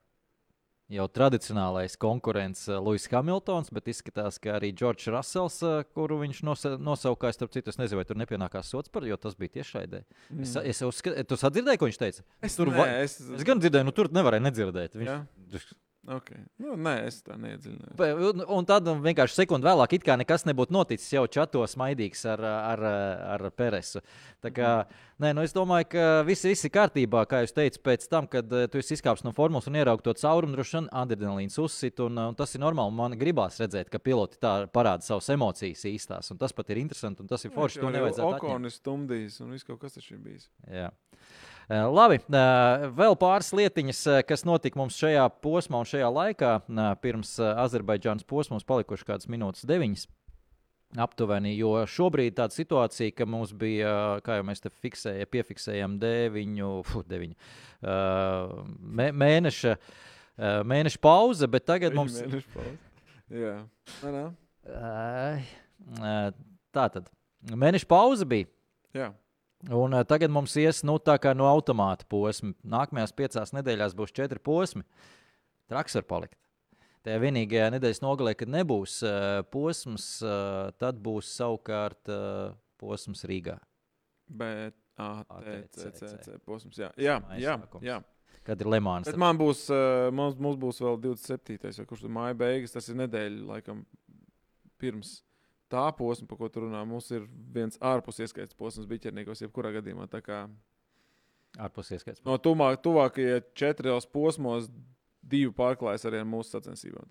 [0.93, 6.43] jau tradicionālais konkurents uh, Lewis Hamiltons, bet izskatās, ka arī Džordžs Russells, uh, kuru viņš
[6.47, 10.05] nosa nosaukās, starp citu, es nezinu, vai tur nepienākās sots par, jo tas bija tiešraidē.
[10.29, 10.45] Mm.
[10.45, 12.27] Es, es uzskatu, tu sadzirdēji, ko viņš teica?
[12.45, 15.01] Es, Tur nē, va- es, Es gan dzirdēju, nu tur nevarēja nedzirdēt.
[15.01, 15.73] Viņš,
[16.11, 16.43] okay.
[16.63, 18.45] nu, nē, es tā neiedziļinājos.
[18.53, 22.85] Un, tad vienkārši sekundi vēlāk, it kā nekas nebūtu noticis, jau čatos maidīgs ar, ar,
[23.37, 24.03] ar Peresu.
[24.45, 24.73] Tā kā,
[25.23, 28.67] nē, nu es domāju, ka viss, ir kārtībā, kā jūs teicāt, pēc tam, kad uh,
[28.71, 32.03] tu esi izkāpis no formulas un ieraugi to caurumu, droši vien adrenalīns uzsit.
[32.05, 32.97] Un, uh, un tas ir normāli.
[32.99, 36.31] Man gribās redzēt, ka piloti tā parāda savas emocijas īstās.
[36.35, 37.81] Un tas pat ir interesanti un tas ir forši.
[37.85, 38.37] To nevajadzētu.
[38.43, 40.51] Okonis stumdījis un viss kaut kas taču ir bijis.
[40.69, 40.91] Jā.
[41.65, 46.51] Uh, Labi, uh, vēl pāris lietiņas, uh, kas notika mums šajā posmā un šajā laikā.
[47.01, 50.05] Pirms Azerbaidžānas posma mums palikuši kādas minūtes, deviņas.
[51.01, 53.95] Aptuveni, jo šobrīd tāda situācija, ka mums bija,
[54.27, 58.53] kā jau mēs te fiksējām, piefiksējām deviņu, fu, deviņu uh,
[59.01, 59.75] mē, mēneša,
[60.69, 62.77] mēneša pauze, bet tagad mums Viņa mēneša pauze.
[63.41, 63.57] Jā,
[64.05, 64.23] nē,
[66.05, 66.15] nē.
[66.77, 67.11] tā tad
[67.65, 68.53] mēneša pauze bija.
[68.95, 69.11] Jā.
[69.73, 70.99] Un uh, tagad mums ies nu,
[71.39, 72.53] no automāta posma.
[72.65, 74.85] Nākamajās piecās nedēļās būs četri posmi.
[75.71, 76.39] Traks var palikt.
[77.05, 83.59] Tajā vienīgajā nedēļas nogalē, kad nebūs uh, posms, uh, tad būs savukārt uh, posms Rīgā.
[84.29, 84.77] Bet.
[84.95, 86.79] ATCC posms.
[86.79, 87.99] Jā, jā, jā, jā.
[88.45, 89.09] Kad ir Lemāns.
[89.09, 91.59] Bet man būs, uh, mums, mums būs vēl 27.
[91.81, 92.75] vai kurš tur māja beigas.
[92.77, 93.83] Tas ir nedēļa, laikam,
[94.79, 95.17] pirms
[95.73, 96.85] tā posma, par ko tu runā.
[96.89, 100.09] Mums ir viens ārpus ieskaits posms biķerniekos, jebkurā gadījumā.
[101.55, 102.25] Ārpus ieskaits.
[102.27, 104.71] no tuvāk, tuvākajiem četros posmos
[105.23, 107.07] divi pārklājas arī ar mūsu sacensībām.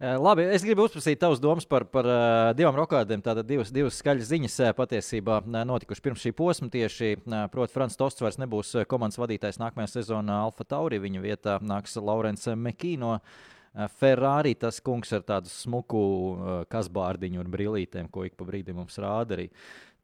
[0.00, 3.20] Uh, Labi, es gribu uzprasīt tavas domas par, par uh, divām rokādēm.
[3.24, 6.70] Tātad divas, divas skaļas ziņas uh, patiesībā notikušas pirms šī posma.
[6.72, 7.12] Tieši,
[7.52, 11.02] proti, Frans Tosts vairs nebūs komandas vadītājs nākamajā sezonā Alfa Tauri.
[11.04, 13.18] Viņa vietā nāks Laurents Mekīno.
[13.20, 13.56] Uh,
[14.00, 18.98] Ferrari tas kungs ar tādu smuku uh, kasbārdiņu un brīvītēm, ko ik pa brīdim mums
[18.98, 19.46] rāda arī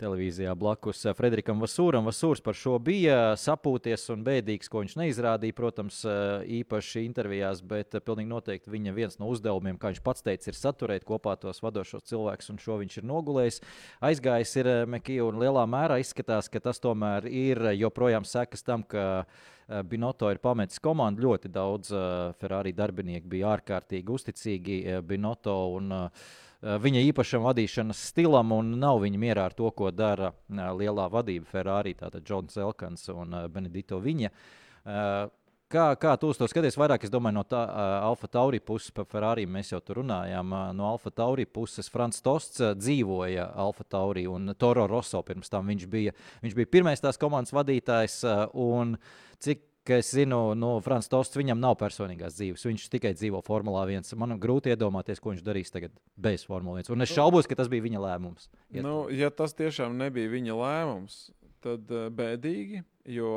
[0.00, 2.06] televīzijā blakus uh, Frederikam Vasūram.
[2.08, 7.96] Vasūrs par šo bija sapūties un bēdīgs, ko viņš neizrādīja, protams, uh, īpaši intervijās, bet
[7.96, 11.62] uh, pilnīgi noteikti viņa viens no uzdevumiem, kā viņš pats teica, ir saturēt kopā tos
[11.64, 13.60] vadošos cilvēkus, un šo viņš ir nogulējis.
[14.10, 19.26] Aizgājis ir Mekija, un lielā mērā izskatās, ka tas tomēr ir joprojām sekas tam, ka
[19.66, 21.24] Binoto ir pametis komandu.
[21.26, 21.90] Ļoti daudz
[22.38, 25.56] Ferrari darbinieku bija ārkārtīgi uzticīgi Binoto.
[25.74, 26.28] Un, uh,
[26.62, 31.50] Viņa īpašam vadīšanas stilam un nav viņa mierā ar to, ko dara uh, lielā vadība
[31.50, 34.32] Ferrari, tātad Džons Elkans un uh, Benedito Viņa.
[35.66, 36.76] Kā, kā tu to skaties?
[36.78, 40.52] Vairāk, es domāju, no tā uh, Alfa Tauri puses par Ferrari mēs jau tur runājām.
[40.54, 45.50] Uh, no Alfa Tauri puses Frans Tosts uh, dzīvoja Alfa Tauri un Toro Rosso pirms
[45.50, 45.66] tam.
[45.66, 48.20] Viņš bija, viņš bija pirmais tās komandas vadītājs.
[48.22, 48.94] Uh, un
[49.86, 52.64] cik es zinu, nu, Frans Tosts viņam nav personīgās dzīves.
[52.66, 54.16] Viņš tikai dzīvo Formulā 1.
[54.18, 56.90] Man grūti iedomāties, ko viņš darīs tagad bez Formula 1.
[56.96, 58.48] Un es šaubos, ka tas bija viņa lēmums.
[58.72, 61.30] Iet- Nu, ja tas tiešām nebija viņa lēmums,
[61.62, 62.82] tad uh, bēdīgi,
[63.14, 63.30] jo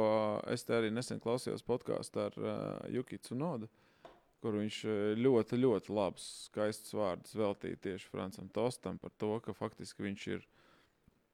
[0.49, 3.69] es te arī nesen klausījos podkāstu ar uh, Jukicu Nodu.
[4.39, 9.51] kur viņš eh, ļoti, ļoti labus, skaistus vārdus veltīja tieši Francam Tostam par to, ka
[9.51, 10.45] faktiski viņš ir.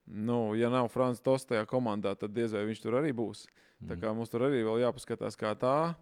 [0.06, 3.46] Nu, ja nav Frančs Tosts tajā komandā, tad diez vai viņš tur arī būs.
[3.80, 3.88] Mm.
[3.90, 5.96] Tā kā mums tur arī vēl jāpaskatās, kā tā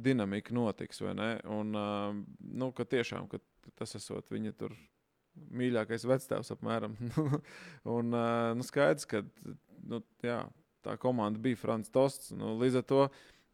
[0.00, 1.02] dinamika notiks.
[1.04, 3.42] Un, uh, nu, ka tiešām ka
[3.76, 4.72] tas esot viņa tur
[5.54, 6.96] mīļākais vectēvs apmēram.
[7.96, 9.22] un uh, nu, skaidrs, ka
[9.88, 10.40] nu, jā,
[10.86, 12.32] tā komanda bija Frančs Tosts.
[12.36, 13.02] Nu, līdz ar to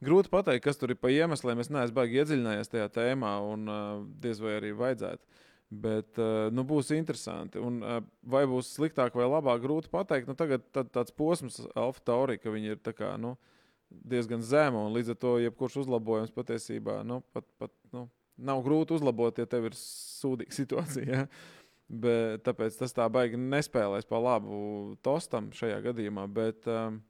[0.06, 1.60] grūti pateikt, kas tur ir pa iemesliem.
[1.62, 5.42] Es neesmu baigi iedziļinājies tajā tēmā, un uh, diez vai arī vajadzētu.
[5.66, 7.58] Bet uh, nu, būs interesanti.
[7.58, 10.28] Un, uh, vai būs sliktāk vai labāk, grūti pateikt.
[10.30, 13.34] Nu, tagad tā, tāds posms, Alfa Taurija, ka viņi ir kā, nu,
[13.90, 14.84] diezgan zema.
[14.94, 18.06] Līdz ar to jebkurš uzlabojums patiesībā nu, pat, pat, nu,
[18.38, 21.06] nav grūti uzlabot, ja tev ir sūdīga situācija.
[21.10, 21.26] Ja?
[21.86, 26.26] Bet, tāpēc tas tā baigi nespēlēs pa labu tostam šajā gadījumā.
[26.30, 27.02] Bet, um,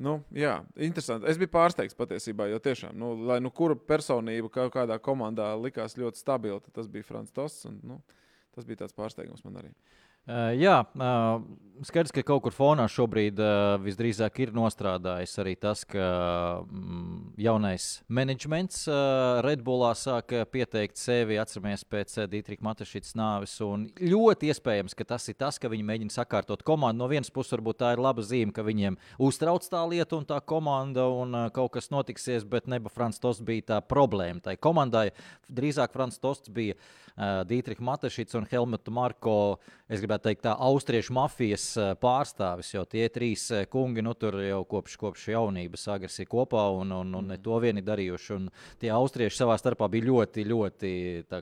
[0.00, 1.28] nu, jā, interesanti.
[1.30, 5.98] Es biju pārsteigts patiesībā, jo tiešām, nu, lai nu kura personība kaut kādā komandā likās
[6.00, 7.68] ļoti stabila, tas bija Frans Tosts.
[7.70, 8.00] Un, nu,
[8.56, 9.72] tas bija tāds pārsteigums man arī.
[9.72, 10.76] Uh, jā,
[11.82, 13.40] skaidrs, ka kaut kur fonā šobrīd
[13.82, 16.04] visdrīzāk ir nostrādājis arī tas, ka
[16.62, 18.84] mm, jaunais menedžments
[19.42, 21.40] Redbullā sāk pieteikt sevi.
[21.42, 23.56] Atceramies pēc Dietrika Matešītas nāves.
[23.98, 27.02] Ļoti iespējams, ka tas ir tas, ka viņi mēģina sakārtot komandu.
[27.02, 30.38] No vienas puses, varbūt tā ir laba zīme, ka viņiem uztrauc tā lieta un tā
[30.38, 34.44] komanda, un kaut kas notiksies, bet neba Frans Tosts bija tā problēma.
[34.44, 35.08] Tai komandai
[35.50, 36.78] drīzāk Frans Tosts bija
[37.16, 39.36] uh, Dietrika Matešīts un Helmuta Marko.
[39.92, 44.38] Es gribētu teikt, tā austriešu mafijas eh, pārstāvis, jo tie trīs eh, kungi nu, tur
[44.40, 48.30] jau kopš, kopš jaunības agres ir kopā un, un, un ne to vieni darījuši.
[48.38, 48.48] Un
[48.80, 50.92] tie austrieši savā starpā bija ļoti, ļoti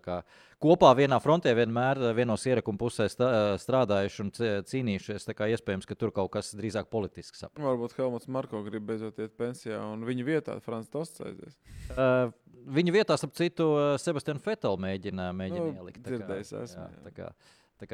[0.03, 0.19] kā,
[0.63, 4.33] kopā vienā frontē vienmēr eh, vienos ierakuma pusē strādājuši un
[4.71, 5.29] cīnījušies.
[5.29, 7.47] Tā kā iespējams, ka tur kaut kas drīzāk politisks.
[7.47, 7.59] Ap.
[7.61, 11.57] Varbūt Helmuts Marko grib beidzot iet pensijā un viņa vietā Frans Tosts aizies.
[11.95, 12.31] Uh,
[12.77, 16.05] viņa vietā, starp citu, Sebastianu Fetelu mēģina, mēģina nu, ielikt.
[16.07, 16.87] Dzirdējis esmu.
[16.87, 17.31] Jā, jā.
[17.31, 17.33] Jā,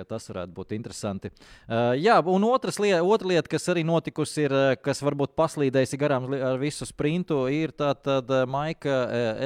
[0.06, 1.30] Tas varētu būt interesanti.
[1.66, 6.28] Uh, jā, un lieta, otra lieta, kas arī notikusi, ir, uh, kas varbūt paslīdējusi garām
[6.34, 8.96] ar visu sprintu, ir tā tad uh, Maika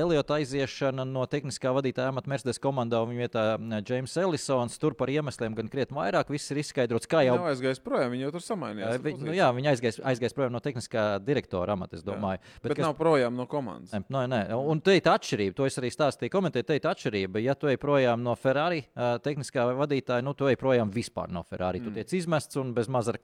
[0.00, 3.44] Eliota aiziešana no tehniskā vadītāja amata Mercedes komandā un viņa vietā
[3.86, 4.78] James Ellisons.
[4.80, 7.08] Tur par iemesliem gan krietni vairāk, viss ir izskaidrots.
[7.10, 9.00] Kā jau aizgājis projām, viņa jau tur samainījās.
[9.04, 12.40] Vi, nu, jā, viņa aizgājis, aizgājis projām no tehniskā direktora amata, es domāju.
[12.40, 12.86] Jā, bet bet kas...
[12.86, 13.92] nav projām no komandas.
[13.94, 14.40] Ne, nē, nē.
[14.58, 17.42] Un te ir atšķirība, to es arī stāstīju komentēju, te ir atšķirība.
[17.44, 18.82] Ja tu ej projām no Ferrari
[19.24, 21.82] tehniskā vadītāja, nu, tu ej projām vispār no Ferrari.
[21.82, 21.90] Mm.
[21.90, 23.18] Tu tiec izmests un bez maz ar,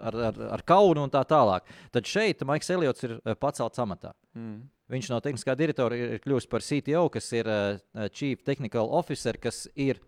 [0.00, 1.68] ar, ar, ar kaunu un tā tālāk.
[1.94, 4.14] Tad šeit Maiks Eliots ir eh, pacelts amatā.
[4.34, 4.64] Mm.
[4.94, 7.78] Viņš no tehniskā direktora ir kļuvis par CTO, kas ir uh,
[8.12, 10.02] Chief Technical Officer, kas ir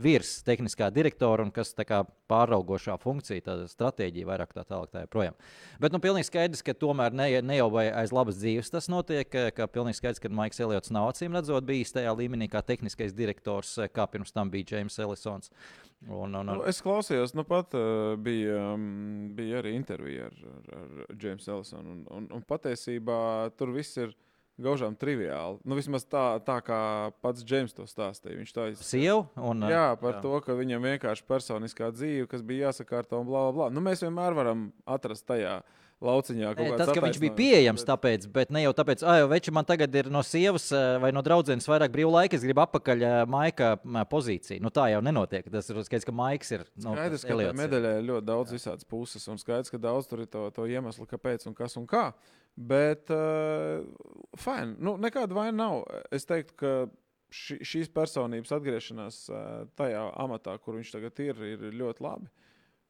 [0.00, 4.90] virs tehniskā direktora un kas kā, pāraugošā funkcija, tāda stratēģija, vairāk tā tālāk.
[4.92, 5.36] Tā projām.
[5.80, 9.28] Bet nu, pilnīgi skaidrs, ka tomēr ne, ne jau aiz labas dzīves tas notiek.
[9.28, 13.74] Ka pilnīgi skaidrs, ka Maiks Eliots nav acīm redzot bijis tajā līmenī kā tehniskais direktors,
[13.92, 15.52] kā pirms tam bija James Ellisons.
[16.08, 16.50] Un, un, un...
[16.50, 20.40] Nu, es klausījos, nu pat uh, bija, um, bija arī intervija ar,
[20.74, 20.82] ar,
[21.12, 21.94] ar Jamesu Ellisonu.
[21.94, 23.20] Un, un, un patiesībā
[23.58, 24.16] tur viss ir
[24.64, 25.60] gaužām triviāli.
[25.66, 26.80] Nu, vismaz tā, tā kā
[27.24, 28.38] pats Džeims to stāstīja.
[28.40, 28.88] Viņš tā izsaka.
[29.72, 30.22] Jā, par jā.
[30.24, 33.70] to, ka viņam vienkārši personiskā dzīve, kas bija jāsakārto un bla, bla, bla.
[33.74, 35.60] Nu, mēs vienmēr varam atrast tajā
[36.06, 36.52] lauciņā.
[36.58, 39.94] Nē, tas, ka viņš bija pieejams, tāpēc, bet ne jau tāpēc, ka veči man tagad
[39.98, 40.68] ir no sievas
[41.02, 43.74] vai no draudzenes vairāk brīvā laika, es gribu atpakaļ maika
[44.10, 44.62] pozīciju.
[44.64, 45.48] Nu, tā jau nenotiek.
[45.52, 46.66] Tas ir skaidrs, ka maiks ir.
[46.76, 50.30] Nu, skaidrs, ka medaļā ir ļoti daudz visādas puses, un skaidrs, ka daudz tur ir
[50.32, 52.10] to, to iemeslu, kāpēc un kas un kā.
[52.52, 53.80] Bet, uh,
[54.36, 55.86] fine, nu, nekāda vaina nav.
[56.12, 56.72] Es teiktu, ka
[57.32, 62.28] ši, šīs personības atgriešanās uh, tajā amatā, kur viņš tagad ir, ir ļoti labi.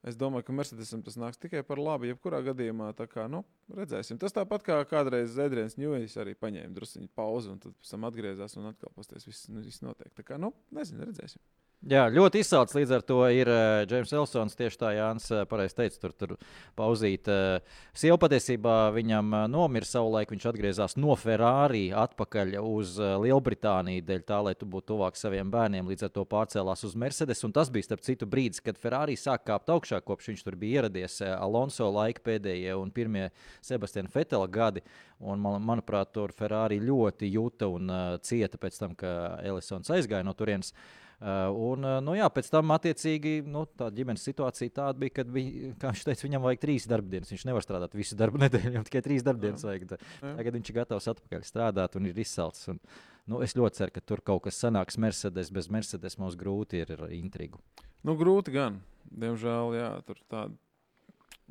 [0.03, 2.09] Es domāju, ka Mercedesam tas nāks tikai par labu.
[2.11, 4.19] Jebkurā gadījumā, kā nu, redzēsim.
[4.19, 8.59] Tas tāpat kā kādreiz Zedrēns Ņūjs arī paņēma drusku pauzi un tad pēc tam atgriezās
[8.59, 9.29] un atkal pasties.
[9.29, 10.11] Viss, viss notiek.
[10.19, 11.43] Tā kā, nu, nezinu, redzēsim.
[11.83, 14.55] Jā, ļoti izsaucis līdz ar to ir uh, Elsons.
[14.55, 16.35] Tieši tā Jānis uh, pareizi teica, tur, tur
[16.79, 17.27] pauzīt.
[17.27, 20.31] Uh, Sieva patiesībā viņam uh, nomira savulaik.
[20.31, 25.51] Viņš atgriezās no Ferrari atpakaļ uz uh, Lielbritāniju, dēļ tā, lai tu būtu tuvāk saviem
[25.51, 25.91] bērniem.
[25.91, 27.43] Līdz ar to pārcēlās uz Mercedes.
[27.43, 30.85] Un tas bija starp citu brīdis, kad Ferrari sāk kāpt augšā, kopš viņš tur bija
[30.85, 31.19] ieradies.
[31.19, 34.87] Uh, Alonso laika pēdējie un pirmie Sebastiana Fetela gadi.
[35.19, 40.23] Un, man, manuprāt, tur Ferrari ļoti jūta un uh, cieta pēc tam, ka Ellisons aizgāja
[40.23, 40.71] no turienes.
[40.71, 45.25] Uh, un, uh, nu, jā, pēc tam, attiecīgi, nu, tā ģimenes situācija tāda bija, ka
[45.29, 47.31] viņš teica, viņam vajag trīs darbdienas.
[47.31, 49.95] Viņš nevar strādāt visu darbu nedēļu, viņam tikai trīs darbdienas vajag.
[50.23, 52.73] Tagad viņš ir gatavs atpakaļ strādāt un ir izsalcis.
[52.75, 52.83] Un,
[53.31, 55.55] nu, es ļoti ceru, ka tur kaut kas sanāks Mercedes.
[55.55, 57.63] Bez Mercedes mums grūti ir intrigu.
[58.03, 58.83] Nu, grūti gan.
[59.13, 60.59] Diemžēl, jā, tur tāda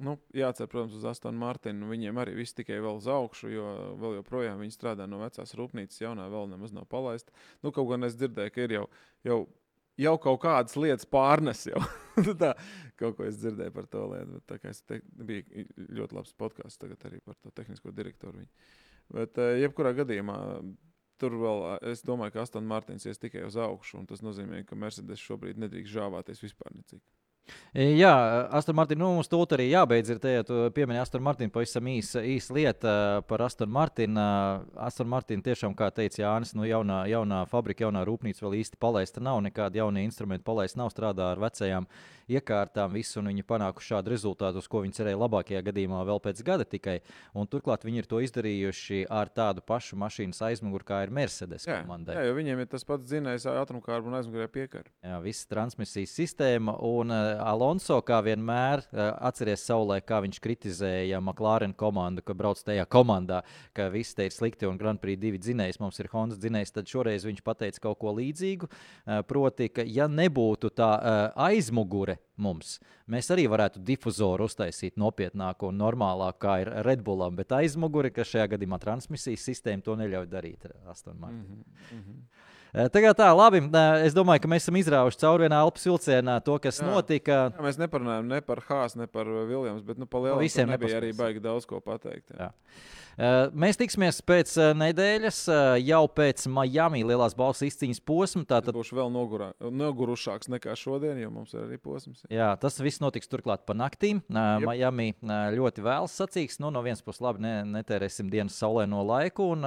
[0.02, 1.90] Nu, jācer, protams, uz Astonu Martinu.
[1.92, 3.66] Viņiem arī viss tikai vēl uz augšu, jo
[4.02, 7.34] vēl joprojām viņi strādā no vecās rūpnīcas, jaunā vēl nemaz nav palaista.
[7.62, 8.86] Nu, kaut gan es dzirdēju, ka ir jau,
[9.28, 9.40] jau,
[10.00, 11.66] jau kaut kādas lietas pārnes.
[12.42, 12.54] Tā,
[13.00, 14.42] kaut ko es dzirdēju par to lietu.
[14.50, 18.44] Tā kā es te, bija ļoti labs podkāsts tagad arī par to tehnisko direktoru.
[18.44, 18.72] Viņu.
[19.12, 20.38] Bet, eh, jebkurā gadījumā,
[21.22, 24.06] tur vēl, es domāju, ka Astons Martins ies tikai uz augšu.
[24.10, 27.04] Tas nozīmē, ka Mercedes šobrīd nedrīkst žāvāties vispār necik.
[27.74, 28.12] E, jā,
[28.52, 30.12] Aston Martin, nu, mums tūlīt arī jābeidz.
[30.12, 32.94] Ir te, ja tu piemini Aston Martin, pavisam īsa īs lieta
[33.28, 34.20] par Aston Martin.
[34.20, 39.24] Aston Martin tiešām, kā teica Jānis, nu, jaunā, jaunā fabrika, jaunā rūpnīca vēl īsti palaista
[39.24, 39.40] nav.
[39.48, 41.88] Nekādi jaunie instrumenti palaista nav, strādā ar vecajām
[42.38, 46.42] iekārtām, visu, un viņi panākuši šādu rezultātu, uz ko viņi cerēja labākajā gadījumā vēl pēc
[46.48, 47.00] gada tikai.
[47.38, 51.82] Un turklāt viņi ir to izdarījuši ar tādu pašu mašīnas aizmuguri, kā ir Mercedes jā,
[51.82, 52.16] komandai.
[52.18, 54.92] Jā, jo viņiem ir tas pats dzinējs, atomkārba un aizmugurē piekara.
[55.06, 61.22] Jā, viss transmisijas sistēma un uh, Alonso, kā vienmēr, uh, atceries savulē, kā viņš kritizēja
[61.22, 63.42] McLaren komandu, ka brauc tajā komandā,
[63.78, 66.76] ka viss te ir slikti un Grand Prix divi dzinējs, mums ir Honda dzinējs.
[66.76, 68.72] Tad šoreiz viņš pateica kaut ko līdzīgu.
[68.72, 70.92] Uh, proti, ka ja nebūtu tā
[71.36, 72.78] aizmugure mums,
[73.12, 78.48] mēs arī varētu difuzoru uztaisīt nopietnāku un normālāku, kā ir Redbullam, bet aizmugure, ka šajā
[78.56, 80.72] gadījumā transmisijas sistēma to neļauj darīt.
[80.88, 81.42] Aston Martin.
[81.42, 81.98] Mm -hmm.
[81.98, 82.50] Mm -hmm.
[82.72, 83.60] Tagad tā, labi.
[84.06, 86.88] Es domāju, ka mēs esam izrāvuši cauri vienā elpas vilcienā to, kas jā.
[86.88, 87.52] notika.
[87.52, 91.02] Jā, mēs neparunājam ne par Hāzi, ne par Viljams, bet nu, pa lielu visiem nebija
[91.02, 92.32] arī baigi daudz ko pateikt.
[92.32, 92.48] Jā.
[92.48, 92.52] Jā.
[93.18, 95.40] Mēs tiksimies pēc nedēļas,
[95.84, 98.46] jau pēc Miami lielās balss izcīņas posma.
[98.48, 102.24] Tātad būs vēl nogurā, nogurušāks nekā šodien, jo mums ir arī posms.
[102.32, 104.24] Jā, tas viss notiks turklāt pa naktīm.
[104.32, 104.68] Jep.
[104.68, 105.12] Miami
[105.58, 106.60] ļoti vēls sacīks.
[106.64, 109.66] Nu, no vienas puses, labi, ne, netērēsim dienas saulē no laiku un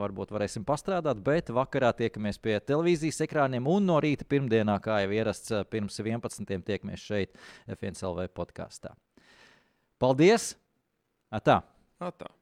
[0.00, 5.14] varbūt varēsim pastrādāt, bet vakarā tiekamies pie televīzijas ekrāniem, un no rīta pirmdienā, kā jau
[5.14, 6.64] ierasts, eh, pirms 11.
[6.66, 7.38] tiekamies šeit,
[7.70, 8.94] FNCLV podkāstā.
[10.00, 10.54] Paldies!
[11.30, 11.60] Atā!
[12.00, 12.39] Atā.